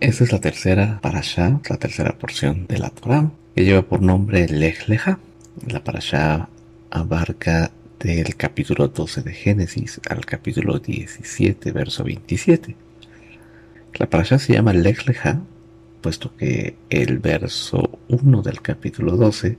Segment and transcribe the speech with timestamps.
[0.00, 4.48] Esta es la tercera parasha, la tercera porción de la Torah, que lleva por nombre
[4.48, 5.18] Lech Lecha.
[5.68, 6.48] La parasha
[6.90, 12.74] abarca del capítulo 12 de Génesis al capítulo 17, verso 27.
[13.98, 15.38] La parasha se llama Lech Lecha,
[16.00, 19.58] puesto que el verso 1 del capítulo 12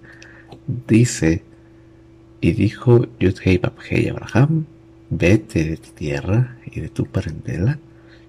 [0.88, 1.44] dice,
[2.42, 4.66] y dijo Yudhei Babhei Abraham,
[5.12, 7.78] vete de tu tierra y de tu parentela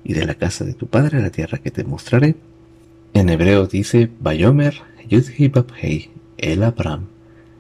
[0.04, 2.34] y de la casa de tu padre a la tierra que te mostraré.
[3.14, 7.06] En hebreo dice, Bayomer Yudhei Babhei El Abraham,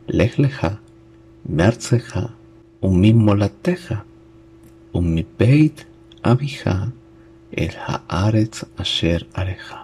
[0.06, 0.80] Lech Lecha,
[1.46, 2.30] Mertzecha,
[2.80, 4.04] Umimolateja,
[4.92, 5.86] Umibeit
[6.22, 6.92] Abija,
[7.52, 7.72] El
[8.08, 9.82] Haaretz Asher Areja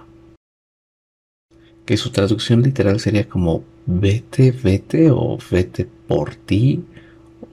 [1.89, 6.85] que su traducción literal sería como vete, vete o vete por ti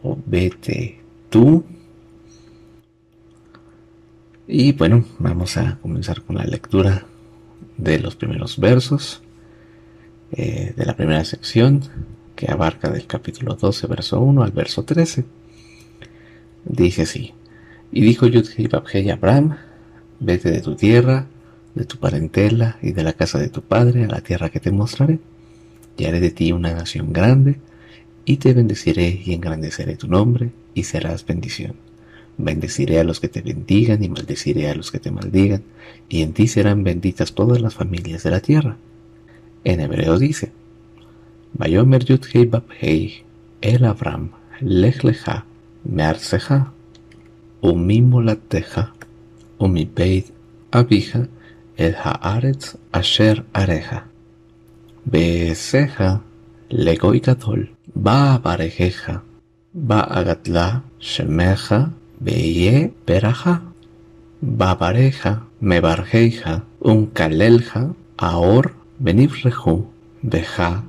[0.03, 0.99] o vete
[1.29, 1.63] tú.
[4.47, 7.05] Y bueno, vamos a comenzar con la lectura
[7.77, 9.23] de los primeros versos
[10.31, 11.81] eh, de la primera sección
[12.35, 15.25] que abarca del capítulo 12, verso 1 al verso 13.
[16.65, 17.33] Dice así,
[17.91, 19.57] y dijo Yudhei Babhei Abraham,
[20.19, 21.25] vete de tu tierra,
[21.73, 24.71] de tu parentela y de la casa de tu padre a la tierra que te
[24.71, 25.19] mostraré.
[25.97, 27.59] Y haré de ti una nación grande,
[28.25, 31.84] y te bendeciré y engrandeceré tu nombre, y serás bendición.
[32.37, 35.63] Bendeciré a los que te bendigan y maldeciré a los que te maldigan,
[36.09, 38.77] y en ti serán benditas todas las familias de la tierra.
[39.63, 40.51] En hebreo dice,
[41.53, 43.23] Bayomer Yudhei Babhei,
[43.61, 45.45] El Abram, Lech Lecha,
[45.83, 46.73] Mearseja,
[47.61, 48.93] Umimolateja,
[49.57, 50.27] Umibeit
[50.71, 51.27] Abija,
[51.77, 54.05] el haaretz asher areja.
[55.05, 56.21] Beeseja
[56.69, 59.23] legoi gadol, ba barejeja,
[59.73, 63.61] ba agatla shemeja, beye beraja,
[64.41, 69.85] ba bareja, me barjeja, un kalelja, aor benivreju,
[70.21, 70.83] beja,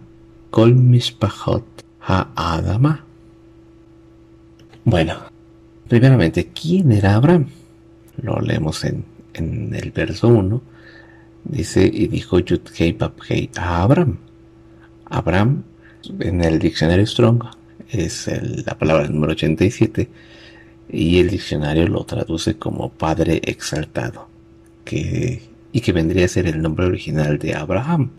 [0.51, 1.65] kol mispajot,
[2.01, 3.05] ha adama.
[4.85, 5.15] Bueno,
[5.89, 7.47] primeramente, ¿quién era Abraham?
[8.23, 10.77] Lo leemos en, en el verso 1
[11.49, 12.97] Dice, y dijo Yudhei
[13.57, 14.17] a Abraham.
[15.05, 15.63] Abraham,
[16.19, 17.45] en el diccionario Strong,
[17.91, 18.29] es
[18.67, 20.09] la palabra número 87,
[20.89, 24.29] y el diccionario lo traduce como Padre Exaltado,
[24.85, 25.43] que,
[25.73, 28.11] y que vendría a ser el nombre original de Abraham.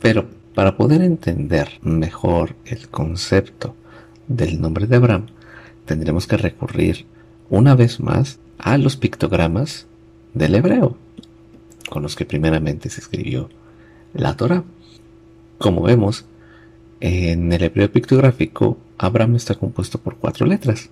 [0.00, 3.74] Pero para poder entender mejor el concepto
[4.28, 5.26] del nombre de Abraham,
[5.84, 7.06] tendremos que recurrir
[7.50, 9.86] una vez más a los pictogramas
[10.34, 10.96] del hebreo
[11.88, 13.48] con los que primeramente se escribió
[14.14, 14.64] la Torah.
[15.58, 16.24] Como vemos,
[17.00, 20.90] en el hebreo pictográfico, Abraham está compuesto por cuatro letras,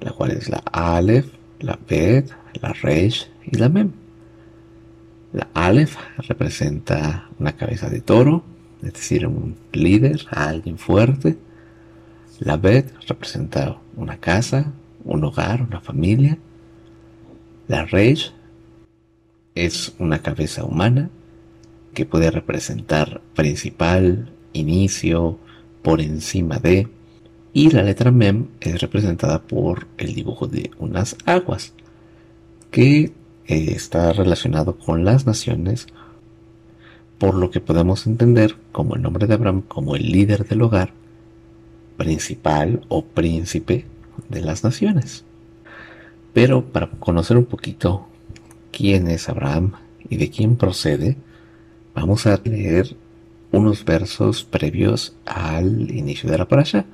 [0.00, 1.26] la cual es la Aleph,
[1.60, 2.30] la Bet,
[2.60, 3.92] la Resh y la Mem.
[5.32, 8.44] La Aleph representa una cabeza de toro,
[8.82, 11.36] es decir, un líder, alguien fuerte.
[12.40, 14.72] La Bet representa una casa,
[15.04, 16.38] un hogar, una familia.
[17.68, 18.32] La Resh
[19.54, 21.10] es una cabeza humana
[21.94, 25.38] que puede representar principal, inicio,
[25.82, 26.88] por encima de,
[27.56, 31.72] y la letra mem es representada por el dibujo de unas aguas,
[32.70, 33.12] que eh,
[33.46, 35.86] está relacionado con las naciones,
[37.16, 40.92] por lo que podemos entender como el nombre de Abraham como el líder del hogar,
[41.96, 43.86] principal o príncipe
[44.28, 45.24] de las naciones.
[46.34, 48.06] Pero para conocer un poquito
[48.70, 49.72] quién es Abraham
[50.10, 51.16] y de quién procede,
[51.94, 52.94] vamos a leer
[53.50, 56.84] unos versos previos al inicio de la parasha.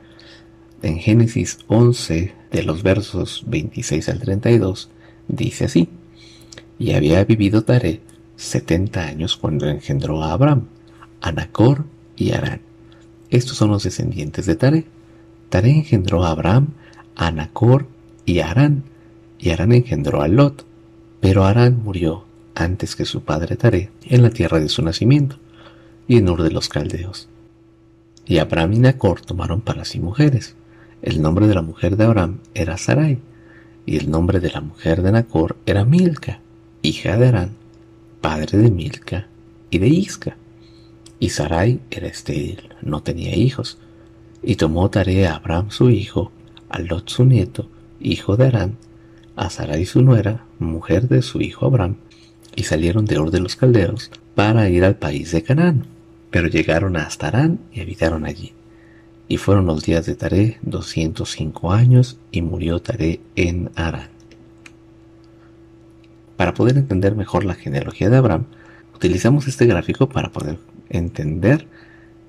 [0.82, 4.90] En Génesis 11, de los versos 26 al 32,
[5.28, 5.88] dice así:
[6.76, 8.00] Y había vivido Taré
[8.34, 10.66] 70 años cuando engendró a Abraham,
[11.20, 11.84] a Nacor
[12.16, 12.62] y Arán.
[13.30, 14.84] Estos son los descendientes de Taré.
[15.50, 16.70] Taré engendró a Abraham,
[17.14, 17.86] a Nacor
[18.26, 18.82] y Arán,
[19.38, 20.66] y Arán engendró a Lot.
[21.20, 22.24] Pero Arán murió
[22.56, 25.38] antes que su padre Taré en la tierra de su nacimiento,
[26.08, 27.28] y en Ur de los Caldeos.
[28.26, 30.56] Y Abraham y Nacor tomaron para sí mujeres.
[31.02, 33.18] El nombre de la mujer de Abraham era Sarai,
[33.84, 36.38] y el nombre de la mujer de Nacor era Milca,
[36.80, 37.50] hija de Arán,
[38.20, 39.26] padre de Milca
[39.68, 40.36] y de Isca.
[41.18, 43.78] Y Sarai era estéril, no tenía hijos,
[44.44, 46.30] y tomó Taré a Abraham su hijo,
[46.68, 47.68] a Lot su nieto,
[48.00, 48.76] hijo de Arán,
[49.34, 51.96] a Sarai su nuera, mujer de su hijo Abraham,
[52.54, 55.84] y salieron de Ur de los Caldeos para ir al país de Canaán.
[56.30, 58.52] Pero llegaron hasta Arán y habitaron allí.
[59.32, 64.10] Y fueron los días de Taré doscientos cinco años, y murió Taré en Arán.
[66.36, 68.44] Para poder entender mejor la genealogía de Abraham,
[68.94, 70.58] utilizamos este gráfico para poder
[70.90, 71.66] entender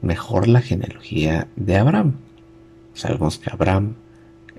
[0.01, 2.13] mejor la genealogía de Abraham.
[2.93, 3.95] Sabemos que Abraham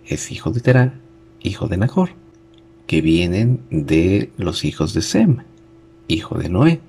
[0.05, 1.01] es hijo de Terah,
[1.41, 2.11] hijo de Nahor,
[2.87, 5.39] que vienen de los hijos de Sem,
[6.09, 6.83] hijo de Noé.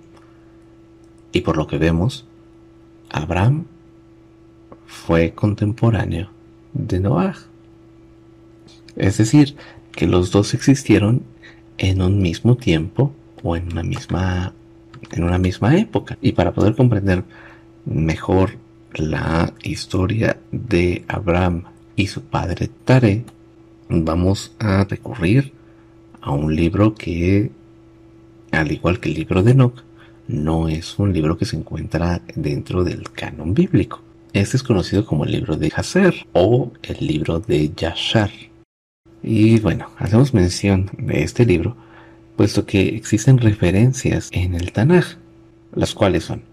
[1.31, 2.25] Y por lo que vemos,
[3.10, 3.68] Abraham
[4.87, 6.29] fue contemporáneo
[6.73, 7.35] de Noah.
[8.95, 9.55] Es decir,
[9.91, 11.23] que los dos existieron
[11.77, 14.53] en un mismo tiempo o en una misma
[15.11, 16.17] en una misma época.
[16.21, 17.23] Y para poder comprender
[17.85, 18.57] mejor
[18.93, 21.63] la historia de Abraham
[21.95, 23.25] y su padre Tare,
[23.89, 25.53] vamos a recurrir
[26.21, 27.51] a un libro que,
[28.51, 29.83] al igual que el libro de Enoch,
[30.27, 34.01] no es un libro que se encuentra dentro del canon bíblico.
[34.35, 38.31] Este es conocido como el libro de Hazer o el libro de Yashar.
[39.23, 41.77] Y bueno, hacemos mención de este libro
[42.35, 45.15] puesto que existen referencias en el Tanaj,
[45.73, 46.43] las cuales son,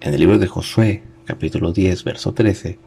[0.00, 2.80] en el libro de Josué, capítulo 10, verso 13,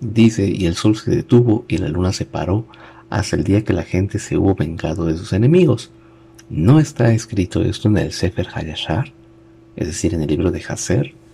[0.00, 2.66] dice, y el sol se detuvo y la luna se paró
[3.10, 5.90] hasta el día que la gente se hubo vengado de sus enemigos.
[6.48, 9.12] ¿No está escrito esto en el Sefer Hayashar?
[9.76, 11.25] Es decir, en el libro de Hazer.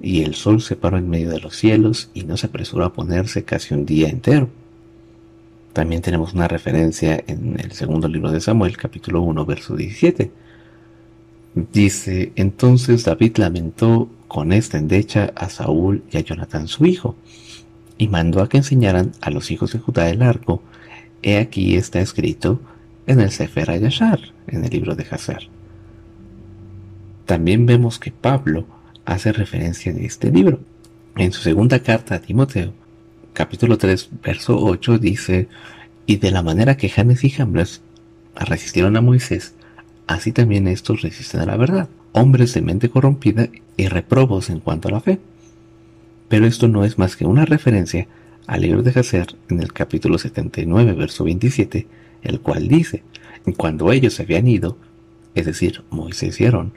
[0.00, 2.92] Y el sol se paró en medio de los cielos y no se apresuró a
[2.92, 4.48] ponerse casi un día entero.
[5.72, 10.30] También tenemos una referencia en el segundo libro de Samuel, capítulo 1, verso 17.
[11.72, 17.16] Dice, entonces David lamentó con esta endecha a Saúl y a Jonatán su hijo,
[17.98, 20.62] y mandó a que enseñaran a los hijos de Judá el arco.
[21.22, 22.60] He aquí está escrito
[23.06, 25.48] en el Sefer Ayashar, en el libro de Hazer.
[27.26, 28.66] También vemos que Pablo
[29.04, 30.60] hace referencia de este libro.
[31.16, 32.72] En su segunda carta a Timoteo,
[33.32, 35.48] capítulo 3, verso 8 dice,
[36.06, 37.82] y de la manera que Janes y Jambres
[38.34, 39.54] resistieron a Moisés,
[40.06, 44.88] así también estos resisten a la verdad, hombres de mente corrompida y reprobos en cuanto
[44.88, 45.20] a la fe.
[46.28, 48.08] Pero esto no es más que una referencia
[48.46, 51.86] al libro de Jacer en el capítulo 79, verso 27,
[52.22, 53.02] el cual dice,
[53.56, 54.78] cuando ellos se habían ido,
[55.34, 56.72] es decir, Moisés y Aarón,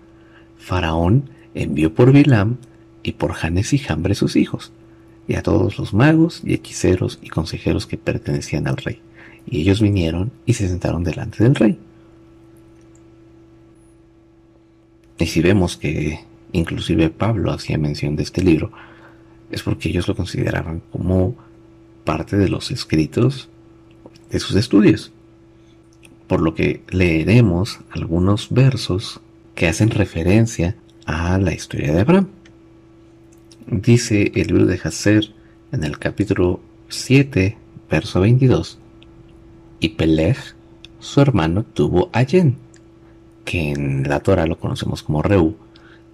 [0.57, 1.30] Faraón
[1.63, 2.57] envió por Bilam
[3.04, 4.71] y por Janes y Jambres sus hijos,
[5.27, 9.01] y a todos los magos y hechiceros y consejeros que pertenecían al rey.
[9.45, 11.80] Y ellos vinieron y se sentaron delante del rey.
[15.19, 16.19] Y si vemos que
[16.51, 18.71] inclusive Pablo hacía mención de este libro,
[19.51, 21.36] es porque ellos lo consideraban como
[22.04, 23.50] parte de los escritos
[24.30, 25.12] de sus estudios.
[26.27, 29.21] Por lo que leeremos algunos versos
[29.56, 30.75] que hacen referencia
[31.07, 32.27] a la historia de Abraham.
[33.65, 35.33] Dice el libro de Hazer
[35.71, 36.59] en el capítulo
[36.89, 37.57] 7,
[37.89, 38.77] verso 22.
[39.80, 40.38] Y Peleg,
[41.00, 42.57] su hermano, tuvo a Yen,
[43.45, 45.56] que en la Torah lo conocemos como Reú,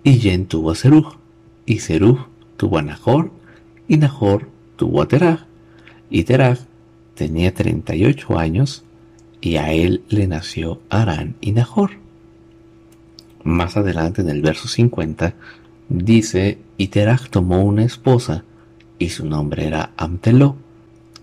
[0.03, 1.17] y Yen tuvo a Serug,
[1.65, 3.31] y Serug tuvo a Nahor,
[3.87, 5.47] y Nahor tuvo a Terah,
[6.09, 6.57] y Terah
[7.15, 8.83] tenía 38 años,
[9.41, 12.02] y a él le nació Arán y Nahor.
[13.43, 15.33] Más adelante en el verso 50
[15.89, 18.43] dice, y Terach tomó una esposa,
[18.99, 20.55] y su nombre era Amteló,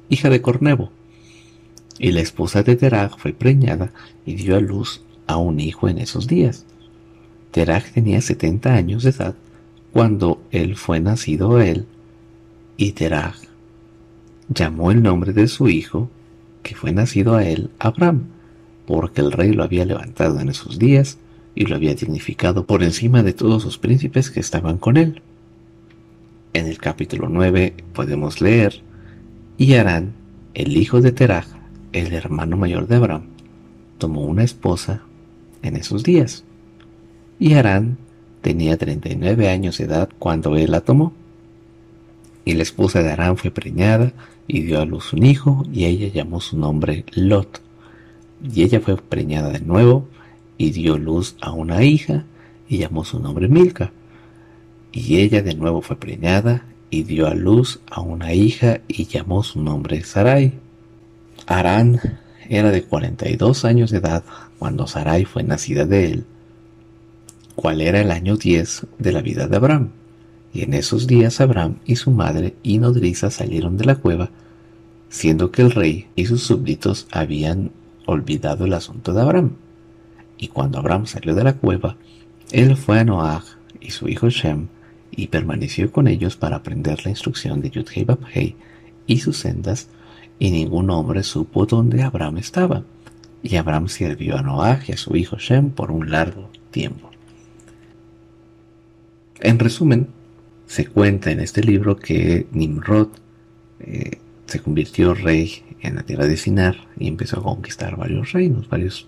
[0.09, 0.91] hija de Cornebo.
[1.99, 3.93] Y la esposa de Terach fue preñada
[4.27, 6.67] y dio a luz a un hijo en esos días.
[7.51, 9.35] Terach tenía setenta años de edad
[9.93, 11.87] cuando él fue nacido él,
[12.77, 13.37] y Terach
[14.49, 16.11] llamó el nombre de su hijo,
[16.63, 18.27] que fue nacido a él, Abraham,
[18.87, 21.19] porque el rey lo había levantado en esos días,
[21.55, 25.23] y lo había dignificado por encima de todos los príncipes que estaban con él.
[26.53, 28.83] En el capítulo 9 podemos leer,
[29.57, 30.13] y Arán,
[30.55, 31.47] el hijo de Terah,
[31.93, 33.25] el hermano mayor de Abraham,
[33.99, 35.03] tomó una esposa
[35.63, 36.45] en esos días.
[37.39, 37.99] Y Arán
[38.43, 41.13] tenía 39 años de edad cuando él la tomó.
[42.45, 44.13] Y la esposa de Arán fue preñada
[44.49, 47.61] y dio a luz un hijo, y ella llamó su nombre Lot.
[48.43, 50.09] Y ella fue preñada de nuevo
[50.61, 52.27] y dio luz a una hija
[52.69, 53.93] y llamó su nombre Milca.
[54.93, 59.43] Y ella de nuevo fue preñada y dio a luz a una hija y llamó
[59.43, 60.53] su nombre Sarai.
[61.47, 61.99] Arán
[62.47, 64.23] era de 42 años de edad
[64.59, 66.25] cuando Sarai fue nacida de él,
[67.55, 69.93] cuál era el año 10 de la vida de Abraham.
[70.53, 74.29] Y en esos días Abraham y su madre y nodriza salieron de la cueva,
[75.09, 77.71] siendo que el rey y sus súbditos habían
[78.05, 79.53] olvidado el asunto de Abraham.
[80.41, 81.97] Y cuando Abraham salió de la cueva,
[82.51, 83.45] él fue a Noah
[83.79, 84.69] y su hijo Shem,
[85.11, 88.57] y permaneció con ellos para aprender la instrucción de Yudhei
[89.07, 89.89] y sus sendas,
[90.39, 92.83] y ningún hombre supo dónde Abraham estaba.
[93.43, 97.11] y Abraham sirvió a Noah y a su hijo Shem por un largo tiempo.
[99.41, 100.09] En resumen,
[100.67, 103.09] se cuenta en este libro que Nimrod
[103.81, 108.69] eh, se convirtió rey en la tierra de Sinar y empezó a conquistar varios reinos,
[108.69, 109.07] varios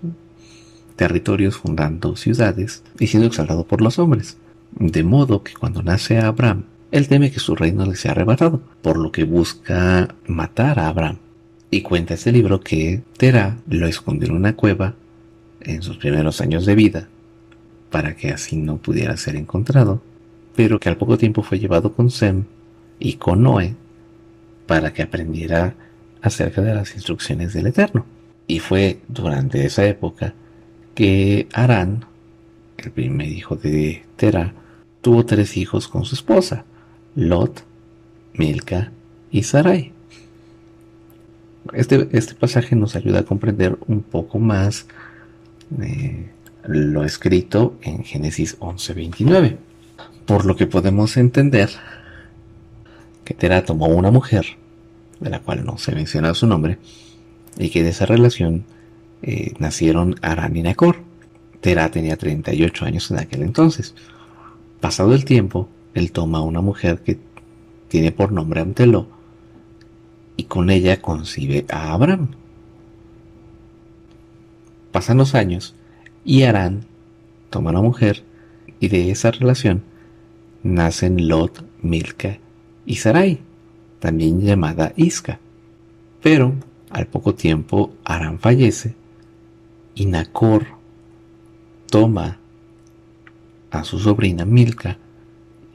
[0.96, 4.36] territorios, fundando ciudades y siendo exaltado por los hombres.
[4.72, 8.98] De modo que cuando nace Abraham, él teme que su reino le sea arrebatado, por
[8.98, 11.18] lo que busca matar a Abraham.
[11.70, 14.94] Y cuenta este libro que Terah lo escondió en una cueva
[15.60, 17.08] en sus primeros años de vida,
[17.90, 20.02] para que así no pudiera ser encontrado,
[20.54, 22.44] pero que al poco tiempo fue llevado con Sem
[22.98, 23.74] y con Noé
[24.66, 25.74] para que aprendiera
[26.20, 28.06] acerca de las instrucciones del Eterno.
[28.46, 30.34] Y fue durante esa época
[30.94, 32.04] que Arán,
[32.78, 34.52] el primer hijo de Terah,
[35.00, 36.64] tuvo tres hijos con su esposa,
[37.14, 37.64] Lot,
[38.34, 38.92] Milka
[39.30, 39.92] y Sarai.
[41.72, 44.86] Este, este pasaje nos ayuda a comprender un poco más
[45.80, 46.28] eh,
[46.66, 49.56] lo escrito en Génesis 11:29,
[50.26, 51.70] por lo que podemos entender
[53.24, 54.46] que Terah tomó una mujer,
[55.20, 56.78] de la cual no se menciona su nombre,
[57.58, 58.64] y que de esa relación
[59.22, 60.96] eh, nacieron Arán y Nacor.
[61.60, 63.94] Terah tenía 38 años en aquel entonces.
[64.80, 67.18] Pasado el tiempo, él toma a una mujer que
[67.88, 69.06] tiene por nombre Amteló
[70.36, 72.28] y con ella concibe a Abraham.
[74.90, 75.74] Pasan los años
[76.24, 76.84] y Arán
[77.50, 78.24] toma a una mujer
[78.80, 79.84] y de esa relación
[80.64, 82.38] nacen Lot, Milka
[82.86, 83.40] y Sarai,
[84.00, 85.38] también llamada Isca.
[86.22, 86.54] Pero
[86.90, 88.94] al poco tiempo Arán fallece
[89.94, 90.66] y Nacor
[91.90, 92.38] toma
[93.70, 94.98] a su sobrina Milka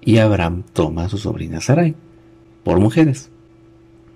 [0.01, 1.95] y Abraham toma a su sobrina Sarai
[2.63, 3.29] por mujeres.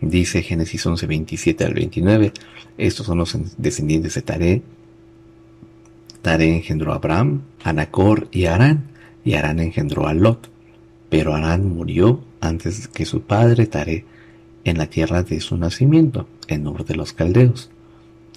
[0.02, 2.34] Dice Génesis 11, 27 al 29,
[2.78, 4.62] estos son los descendientes de Taré.
[6.22, 8.90] Taré engendró a Abraham, a Nacor y a Arán,
[9.24, 10.50] y Arán engendró a Lot.
[11.10, 14.06] Pero Arán murió antes que su padre Taré
[14.64, 17.70] en la tierra de su nacimiento, en Ur de los Caldeos.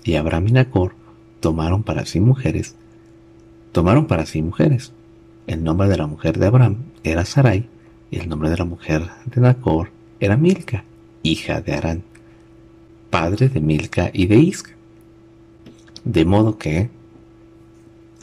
[0.03, 0.95] Y Abraham y Nacor
[1.45, 2.75] tomaron para sí mujeres,
[3.73, 4.93] tomaron para sí mujeres.
[5.47, 7.69] El nombre de la mujer de Abraham era Sarai,
[8.11, 10.85] y el nombre de la mujer de Nacor era Milca,
[11.23, 12.03] hija de Arán,
[13.11, 14.71] padre de Milca y de Isca.
[16.03, 16.89] De modo que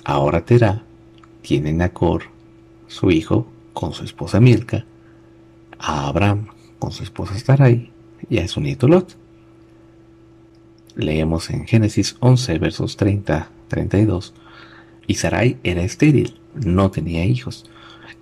[0.04, 0.82] ahora Terá
[1.44, 2.24] tiene Nacor,
[2.88, 4.84] su hijo, con su esposa Milca,
[5.78, 6.48] a Abraham
[6.80, 7.92] con su esposa Sarai
[8.32, 9.16] y a su nieto Lot.
[10.96, 14.34] Leemos en Génesis 11, versos 30-32.
[15.08, 17.70] Y Sarai era estéril, no tenía hijos,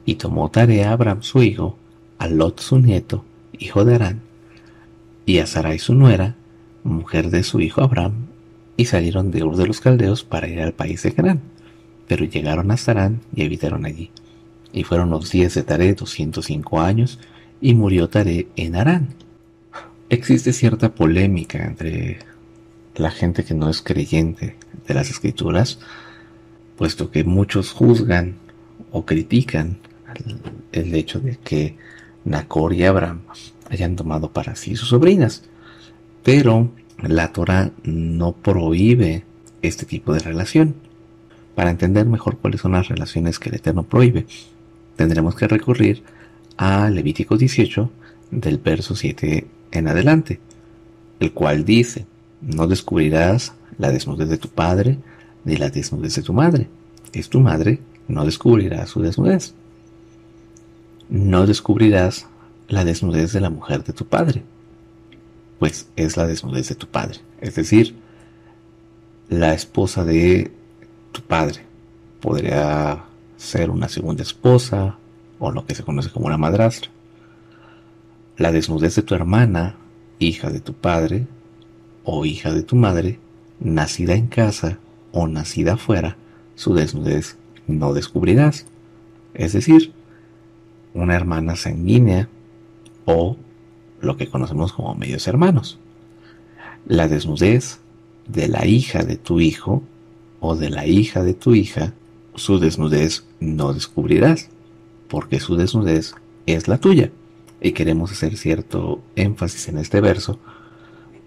[0.06, 1.78] y tomó tarea a Abraham su hijo,
[2.18, 3.26] a Lot su nieto,
[3.58, 4.22] hijo de Arán,
[5.26, 6.36] y a Sarai su nuera,
[6.84, 8.28] mujer de su hijo Abraham,
[8.78, 11.42] y salieron de Ur de los Caldeos para ir al país de Canaán.
[12.08, 14.10] Pero llegaron a Sarán y habitaron allí.
[14.72, 17.20] Y fueron los días de Taré 205 años,
[17.62, 19.16] y murió Taré en Arán.
[20.10, 22.20] Existe cierta polémica entre
[22.96, 24.56] la gente que no es creyente
[24.88, 25.80] de las escrituras,
[26.78, 28.36] puesto que muchos juzgan
[28.92, 29.78] o critican
[30.72, 31.76] el, hecho de que
[32.26, 33.22] Nacor y Abraham
[33.70, 35.44] hayan tomado para sí sus sobrinas.
[36.24, 39.24] Pero la Torah no prohíbe
[39.62, 40.76] este tipo de relación.
[41.56, 44.26] Para entender mejor cuáles son las relaciones que el Eterno prohíbe,
[44.96, 46.04] tendremos que recurrir
[46.58, 47.90] a Levítico 18
[48.32, 50.40] del verso 7 en adelante,
[51.20, 52.06] el cual dice,
[52.42, 55.00] no descubrirás la desnudez de tu padre
[55.46, 56.70] ni la desnudez de tu madre.
[57.14, 59.54] Es tu madre, no descubrirá su desnudez.
[61.10, 62.28] No descubrirás
[62.68, 64.44] la desnudez de la mujer de tu padre,
[65.58, 67.20] pues es la desnudez de tu padre.
[67.42, 67.96] Es decir,
[69.28, 70.52] la esposa de
[71.12, 71.62] tu padre
[72.22, 73.04] podría
[73.38, 74.98] ser una segunda esposa
[75.40, 76.92] o lo que se conoce como una madrastra.
[78.38, 79.76] La desnudez de tu hermana,
[80.20, 81.26] hija de tu padre,
[82.12, 83.20] o hija de tu madre,
[83.60, 84.80] nacida en casa
[85.12, 86.18] o nacida afuera,
[86.56, 87.38] su desnudez
[87.68, 88.66] no descubrirás.
[89.36, 89.94] Es decir,
[90.96, 92.28] una hermana sanguínea
[93.06, 93.38] o
[94.02, 95.78] lo que conocemos como medios hermanos.
[96.88, 97.80] La desnudez
[98.28, 99.84] de la hija de tu hijo
[100.40, 101.94] o de la hija de tu hija,
[102.34, 104.50] su desnudez no descubrirás,
[105.10, 106.16] porque su desnudez
[106.48, 107.12] es la tuya.
[107.62, 110.40] Y queremos hacer cierto énfasis en este verso,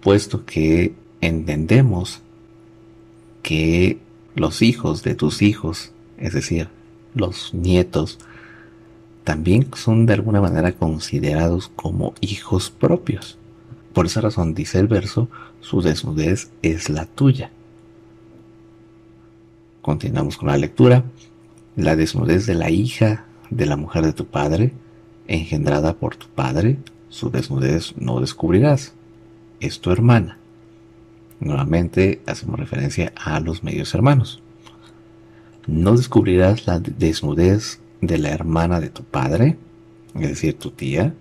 [0.03, 2.21] puesto que entendemos
[3.41, 3.97] que
[4.35, 6.67] los hijos de tus hijos, es decir,
[7.15, 8.19] los nietos,
[9.23, 13.37] también son de alguna manera considerados como hijos propios.
[13.93, 15.29] Por esa razón dice el verso,
[15.61, 17.51] su desnudez es la tuya.
[19.81, 21.03] Continuamos con la lectura.
[21.75, 24.73] La desnudez de la hija de la mujer de tu padre,
[25.27, 26.77] engendrada por tu padre,
[27.09, 28.93] su desnudez no descubrirás.
[29.63, 30.37] Es tu hermana.
[31.39, 34.41] Nuevamente hacemos referencia a los medios hermanos.
[35.67, 39.57] No descubrirás la desnudez de la hermana de tu padre,
[40.15, 41.13] es decir, tu tía,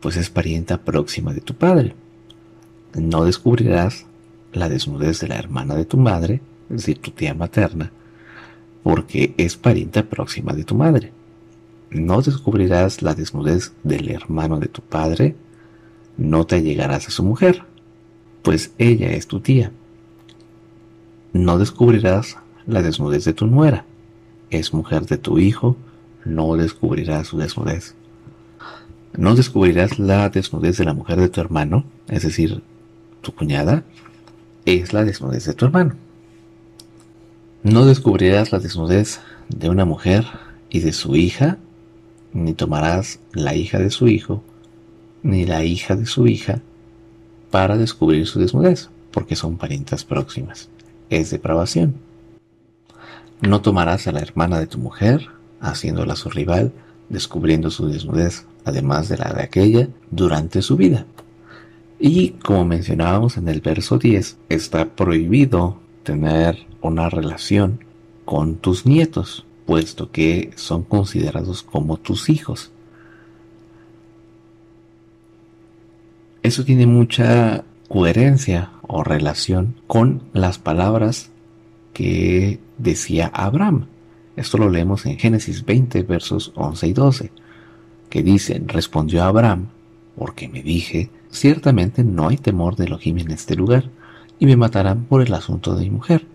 [0.00, 1.94] pues es parienta próxima de tu padre.
[2.94, 4.06] No descubrirás
[4.52, 7.92] la desnudez de la hermana de tu madre, es decir, tu tía materna,
[8.82, 11.12] porque es parienta próxima de tu madre.
[11.90, 15.36] No descubrirás la desnudez del hermano de tu padre,
[16.18, 17.62] no te allegarás a su mujer,
[18.42, 19.72] pues ella es tu tía.
[21.32, 23.86] No descubrirás la desnudez de tu nuera,
[24.50, 25.76] es mujer de tu hijo,
[26.24, 27.94] no descubrirás su desnudez.
[29.16, 32.62] No descubrirás la desnudez de la mujer de tu hermano, es decir,
[33.22, 33.84] tu cuñada,
[34.64, 35.94] es la desnudez de tu hermano.
[37.62, 40.26] No descubrirás la desnudez de una mujer
[40.68, 41.58] y de su hija,
[42.32, 44.42] ni tomarás la hija de su hijo,
[45.22, 46.60] ni la hija de su hija,
[47.50, 50.68] para descubrir su desnudez, porque son parientas próximas.
[51.10, 51.94] Es depravación.
[53.40, 55.28] No tomarás a la hermana de tu mujer,
[55.60, 56.72] haciéndola su rival,
[57.08, 61.06] descubriendo su desnudez, además de la de aquella, durante su vida.
[61.98, 67.84] Y como mencionábamos en el verso 10, está prohibido tener una relación
[68.24, 72.70] con tus nietos, puesto que son considerados como tus hijos.
[76.42, 81.30] Eso tiene mucha coherencia o relación con las palabras
[81.92, 83.86] que decía Abraham.
[84.36, 87.32] Esto lo leemos en Génesis 20, versos 11 y 12,
[88.08, 89.68] que dicen, respondió Abraham,
[90.16, 93.90] porque me dije, ciertamente no hay temor de Elohim en este lugar,
[94.38, 96.26] y me matarán por el asunto de mi mujer,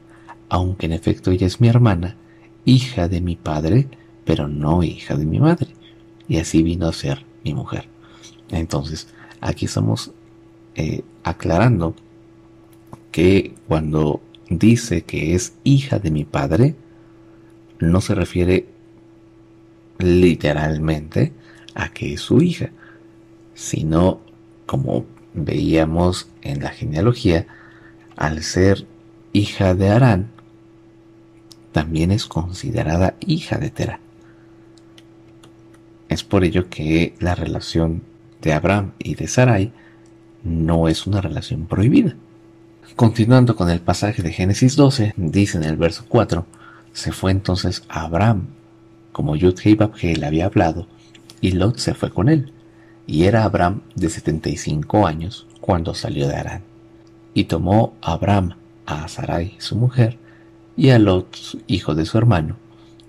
[0.49, 2.17] aunque en efecto ella es mi hermana,
[2.65, 3.87] hija de mi padre,
[4.25, 5.69] pero no hija de mi madre.
[6.27, 7.87] Y así vino a ser mi mujer.
[8.49, 9.07] Entonces,
[9.43, 10.11] aquí estamos
[10.75, 11.95] eh, aclarando
[13.11, 16.75] que cuando dice que es hija de mi padre,
[17.79, 18.67] no se refiere
[19.99, 21.33] literalmente
[21.75, 22.71] a que es su hija,
[23.53, 24.21] sino
[24.65, 27.45] como veíamos en la genealogía,
[28.15, 28.87] al ser
[29.33, 30.31] hija de Arán,
[31.71, 33.99] también es considerada hija de Terah.
[36.07, 38.03] Es por ello que la relación
[38.43, 39.71] de Abraham y de Sarai
[40.43, 42.15] no es una relación prohibida.
[42.95, 46.45] Continuando con el pasaje de Génesis 12, dice en el verso 4,
[46.91, 48.47] se fue entonces Abraham,
[49.11, 50.87] como Yud y le había hablado,
[51.41, 52.53] y Lot se fue con él.
[53.07, 56.61] Y era Abraham de 75 años cuando salió de Arán.
[57.33, 60.17] Y tomó Abraham a Sarai, su mujer,
[60.77, 61.35] y a Lot,
[61.67, 62.57] hijo de su hermano,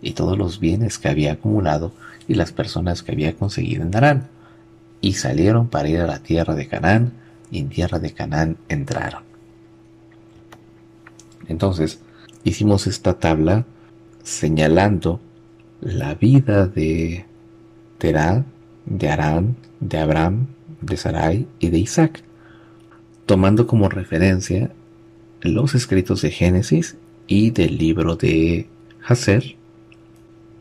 [0.00, 1.92] y todos los bienes que había acumulado
[2.26, 4.28] y las personas que había conseguido en Arán,
[5.04, 7.12] y salieron para ir a la tierra de Canaán,
[7.50, 9.22] y en tierra de Canaán entraron.
[11.46, 12.00] Entonces,
[12.42, 13.66] hicimos esta tabla
[14.22, 15.20] señalando
[15.82, 17.26] la vida de
[17.98, 18.46] Terah,
[18.86, 20.46] de Arán, de Abraham,
[20.80, 22.22] de Sarai y de Isaac,
[23.26, 24.70] tomando como referencia
[25.42, 28.68] los escritos de Génesis y del libro de
[29.06, 29.56] Hazer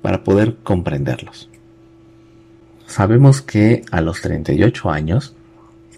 [0.01, 1.49] para poder comprenderlos.
[2.93, 5.33] Sabemos que a los 38 años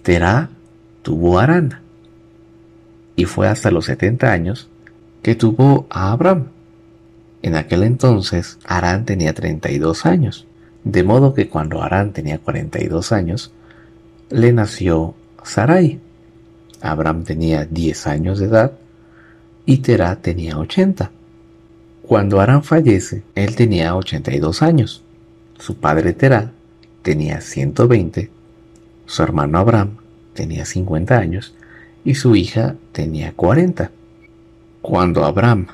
[0.01, 0.49] Terah
[1.01, 1.81] tuvo a Arán
[3.17, 4.69] y fue hasta los 70 años
[5.21, 6.45] que tuvo a Abraham.
[7.41, 10.47] En aquel entonces Arán tenía 32 años,
[10.85, 13.51] de modo que cuando Arán tenía 42 años,
[14.29, 15.99] le nació Sarai.
[16.79, 18.71] Abraham tenía 10 años de edad
[19.65, 21.11] y Terah tenía 80.
[22.03, 25.03] Cuando Arán fallece, él tenía 82 años.
[25.59, 26.54] Su padre Terah
[27.05, 28.31] tenía 120,
[29.05, 29.97] su hermano Abraham
[30.33, 31.53] tenía 50 años
[32.03, 33.91] y su hija tenía 40.
[34.81, 35.67] Cuando Abraham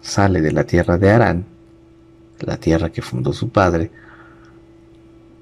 [0.00, 1.44] sale de la tierra de Arán,
[2.38, 3.90] la tierra que fundó su padre,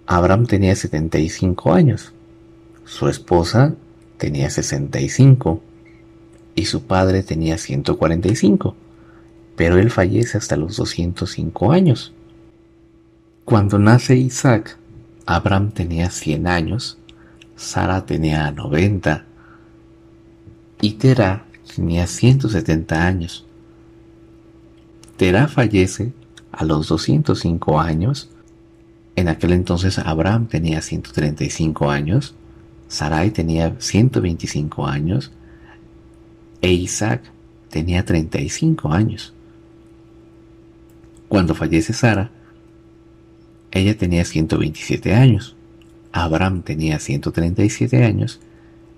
[0.06, 2.14] Abraham tenía 75 años,
[2.86, 3.74] su esposa
[4.16, 5.60] tenía 65
[6.54, 8.74] y su padre tenía 145,
[9.56, 12.14] pero él fallece hasta los 205 años.
[13.44, 14.78] Cuando nace Isaac,
[15.26, 16.98] Abraham tenía 100 años,
[17.56, 19.24] Sara tenía 90
[20.80, 23.46] y Terah tenía 170 años.
[25.16, 26.12] Terah fallece
[26.52, 28.30] a los 205 años.
[29.16, 32.34] En aquel entonces Abraham tenía 135 años,
[32.88, 35.32] Sarai tenía 125 años
[36.60, 37.22] e Isaac
[37.70, 39.32] tenía 35 años.
[41.28, 42.30] Cuando fallece Sara,
[43.74, 45.56] ella tenía 127 años,
[46.12, 48.40] Abraham tenía 137 años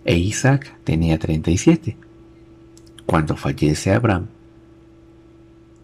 [0.04, 1.96] e Isaac tenía 37.
[3.06, 4.26] Cuando fallece Abraham,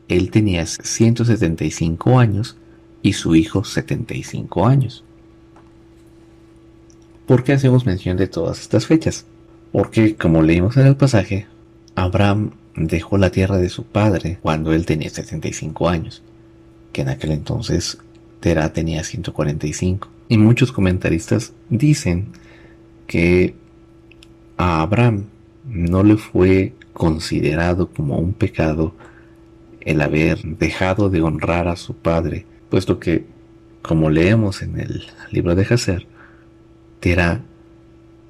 [0.09, 2.59] él tenía 175 años
[3.01, 5.05] y su hijo 75 años.
[7.27, 9.25] ¿Por qué hacemos mención de todas estas fechas?
[9.73, 11.47] Porque, como leímos en el pasaje,
[11.95, 16.23] Abraham dejó la tierra de su padre cuando él tenía 75 años,
[16.93, 17.99] que en aquel entonces
[18.43, 20.09] Terah tenía 145.
[20.29, 22.27] Y muchos comentaristas dicen
[23.07, 23.55] que
[24.57, 25.27] a Abraham
[25.65, 28.95] no le fue considerado como un pecado
[29.81, 33.25] el haber dejado de honrar a su padre, puesto que,
[33.81, 36.07] como leemos en el libro de Hazer,
[37.01, 37.43] Terah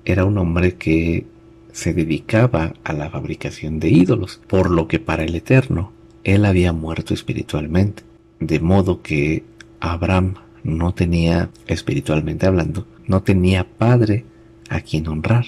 [0.05, 1.27] era un hombre que
[1.73, 5.93] se dedicaba a la fabricación de ídolos, por lo que para el Eterno
[6.25, 8.03] él había muerto espiritualmente,
[8.41, 9.45] de modo que
[9.83, 14.25] Abraham no tenía, espiritualmente hablando, no tenía padre
[14.71, 15.45] a quien honrar.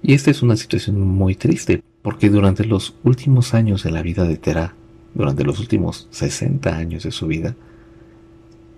[0.00, 4.24] Y esta es una situación muy triste, porque durante los últimos años de la vida
[4.24, 4.76] de Terah,
[5.12, 7.56] durante los últimos 60 años de su vida,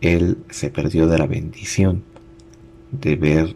[0.01, 2.03] él se perdió de la bendición
[2.91, 3.55] de ver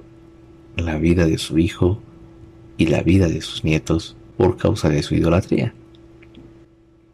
[0.77, 2.03] la vida de su hijo
[2.77, 5.73] y la vida de sus nietos por causa de su idolatría.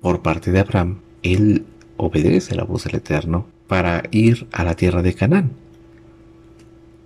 [0.00, 1.64] Por parte de Abraham, él
[1.96, 5.52] obedece la voz del Eterno para ir a la tierra de Canaán.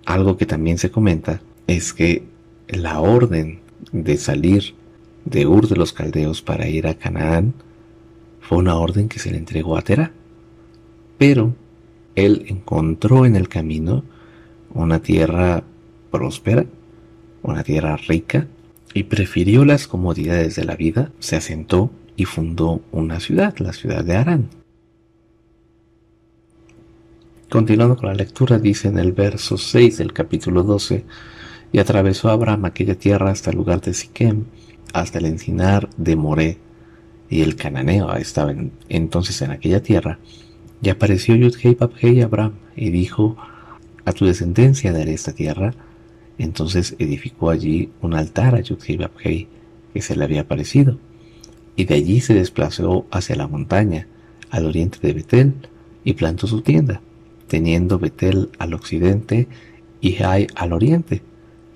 [0.05, 2.23] Algo que también se comenta es que
[2.67, 3.59] la orden
[3.91, 4.75] de salir
[5.25, 7.53] de Ur de los Caldeos para ir a Canaán
[8.39, 10.11] fue una orden que se le entregó a Terah.
[11.17, 11.53] Pero
[12.15, 14.03] él encontró en el camino
[14.73, 15.63] una tierra
[16.09, 16.65] próspera,
[17.43, 18.47] una tierra rica,
[18.93, 24.03] y prefirió las comodidades de la vida, se asentó y fundó una ciudad, la ciudad
[24.03, 24.60] de Arán.
[27.51, 31.03] Continuando con la lectura, dice en el verso 6 del capítulo 12,
[31.73, 34.45] y atravesó Abraham aquella tierra hasta el lugar de Siquem,
[34.93, 36.59] hasta el encinar de Moré,
[37.29, 38.55] y el cananeo estaba
[38.87, 40.17] entonces en aquella tierra,
[40.81, 43.35] y apareció Yudhei Babhei Abraham, y dijo,
[44.05, 45.73] a tu descendencia daré esta tierra,
[46.37, 49.49] entonces edificó allí un altar a Yudhei Babhei,
[49.93, 50.99] que se le había aparecido,
[51.75, 54.07] y de allí se desplazó hacia la montaña,
[54.51, 55.53] al oriente de Betel,
[56.05, 57.01] y plantó su tienda
[57.51, 59.49] teniendo Betel al occidente
[59.99, 61.21] y Jai al oriente.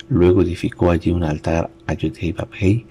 [0.07, 2.85] Luego edificó allí un altar a Yudhei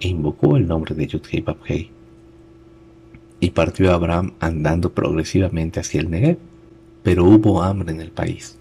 [0.00, 1.90] e invocó el nombre de Yudhei.
[3.40, 6.38] Y partió Abraham andando progresivamente hacia el Negev.
[7.02, 8.58] Pero hubo hambre en el país,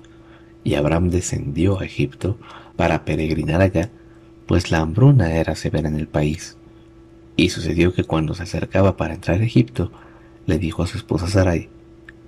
[0.65, 2.37] y Abraham descendió a Egipto
[2.75, 3.91] para peregrinar allá,
[4.45, 6.57] pues la hambruna era severa en el país.
[7.37, 9.89] Y sucedió que cuando se acercaba para entrar a Egipto,
[10.47, 11.69] le dijo a su esposa Sarai,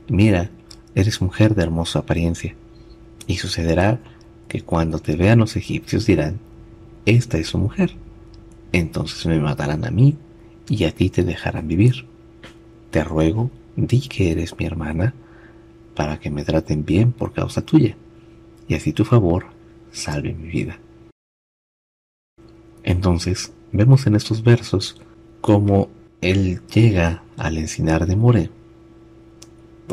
[0.10, 0.50] Mira,
[0.96, 2.56] eres mujer de hermosa apariencia,
[3.28, 4.00] y sucederá
[4.48, 6.40] que cuando te vean los egipcios dirán,
[7.06, 7.96] esta es su mujer.
[8.72, 10.18] Entonces me matarán a mí
[10.68, 12.06] y a ti te dejarán vivir.
[12.90, 15.14] Te ruego, di que eres mi hermana,
[15.96, 17.96] para que me traten bien por causa tuya,
[18.68, 19.46] y así tu favor
[19.92, 20.80] salve mi vida.
[22.84, 25.02] Entonces vemos en estos versos
[25.42, 25.90] cómo
[26.22, 28.50] él llega al encinar de More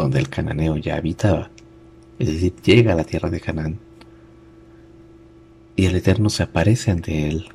[0.03, 1.51] donde el cananeo ya habitaba,
[2.19, 3.79] es decir, llega a la tierra de Canaán,
[5.77, 7.47] y el Eterno se aparece ante él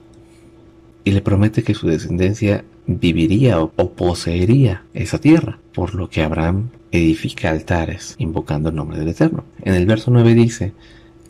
[1.03, 6.69] y le promete que su descendencia viviría o, poseería esa tierra, por lo que Abraham
[6.91, 9.43] edifica altares invocando el nombre del Eterno.
[9.62, 10.73] En el verso 9 dice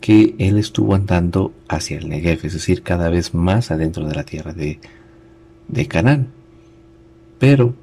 [0.00, 4.24] que él estuvo andando hacia el Negev, es decir, cada vez más adentro de la
[4.24, 4.78] tierra de,
[5.66, 6.28] de Canaán.
[7.38, 7.74] Pero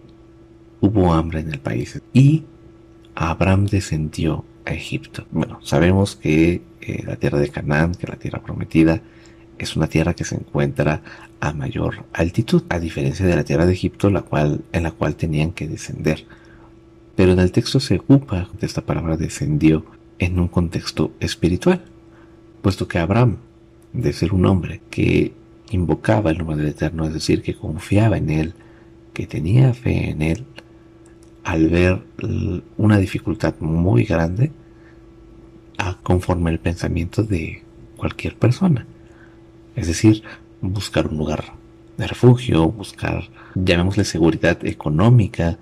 [0.80, 2.44] hubo hambre en el país y
[3.30, 5.26] Abraham descendió a Egipto.
[5.32, 9.02] Bueno, sabemos que eh, la tierra de Canaán, que la tierra prometida,
[9.60, 11.04] es una tierra que se encuentra
[11.40, 15.16] a mayor altitud, a diferencia de la tierra de Egipto, la cual, en la cual
[15.16, 16.26] tenían que descender.
[17.16, 19.86] Pero en el texto se ocupa de esta palabra descendió
[20.18, 21.82] en un contexto espiritual,
[22.62, 23.38] puesto que Abraham,
[23.94, 25.34] de ser un hombre que
[25.72, 28.54] invocaba el nombre del Eterno, es decir, que confiaba en él,
[29.14, 30.46] que tenía fe en él,
[31.44, 32.04] al ver
[32.78, 34.52] una dificultad muy grande
[35.78, 37.64] a conforme el pensamiento de
[37.98, 38.86] cualquier persona.
[39.76, 40.24] Es decir,
[40.62, 41.54] buscar un lugar
[41.98, 45.58] de refugio, buscar, llamémosle seguridad económica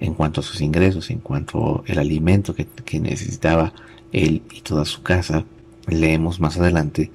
[0.00, 3.72] en cuanto a sus ingresos, en cuanto al alimento que, que necesitaba
[4.12, 5.44] él y toda su casa.
[5.86, 7.10] Leemos más adelante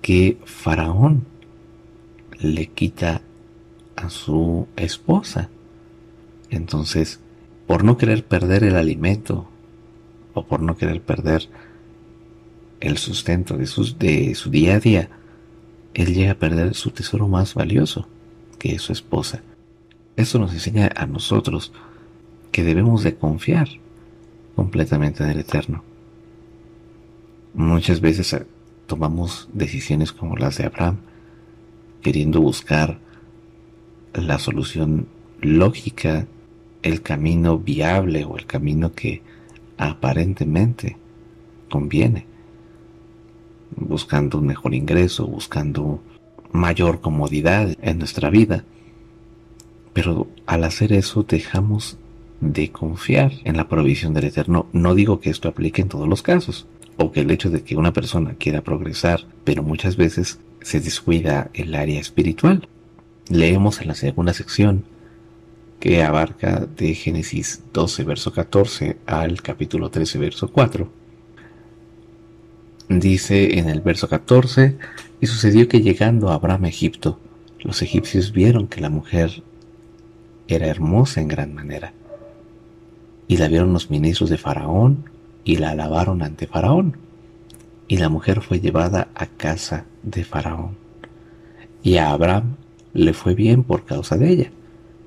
[0.00, 1.24] que Faraón
[2.40, 3.22] le quita
[3.96, 5.48] a su esposa
[6.54, 7.20] entonces,
[7.66, 9.48] por no querer perder el alimento
[10.34, 11.48] o por no querer perder
[12.80, 15.08] el sustento de, de su día a día,
[15.94, 18.08] él llega a perder su tesoro más valioso,
[18.58, 19.42] que es su esposa.
[20.16, 21.72] Eso nos enseña a nosotros
[22.52, 23.68] que debemos de confiar
[24.54, 25.82] completamente en el Eterno.
[27.54, 28.46] Muchas veces eh,
[28.86, 30.98] tomamos decisiones como las de Abraham,
[32.02, 32.98] queriendo buscar
[34.12, 35.08] la solución
[35.40, 36.26] lógica,
[36.84, 39.22] el camino viable o el camino que
[39.78, 40.98] aparentemente
[41.70, 42.26] conviene,
[43.74, 46.00] buscando un mejor ingreso, buscando
[46.52, 48.64] mayor comodidad en nuestra vida.
[49.94, 51.96] Pero al hacer eso dejamos
[52.40, 54.66] de confiar en la provisión del Eterno.
[54.72, 56.66] No digo que esto aplique en todos los casos,
[56.98, 61.50] o que el hecho de que una persona quiera progresar, pero muchas veces se descuida
[61.54, 62.68] el área espiritual.
[63.30, 64.84] Leemos en la segunda sección
[65.84, 70.88] que abarca de Génesis 12, verso 14 al capítulo 13, verso 4.
[72.88, 74.78] Dice en el verso 14,
[75.20, 77.20] y sucedió que llegando Abraham a Egipto,
[77.60, 79.42] los egipcios vieron que la mujer
[80.48, 81.92] era hermosa en gran manera,
[83.28, 85.10] y la vieron los ministros de Faraón
[85.44, 86.96] y la alabaron ante Faraón.
[87.88, 90.78] Y la mujer fue llevada a casa de Faraón.
[91.82, 92.56] Y a Abraham
[92.94, 94.50] le fue bien por causa de ella.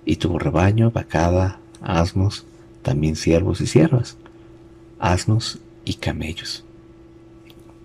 [0.09, 2.45] Y tuvo rebaño, vacada, asnos,
[2.81, 4.15] también siervos y siervas,
[4.99, 6.63] asnos y camellos.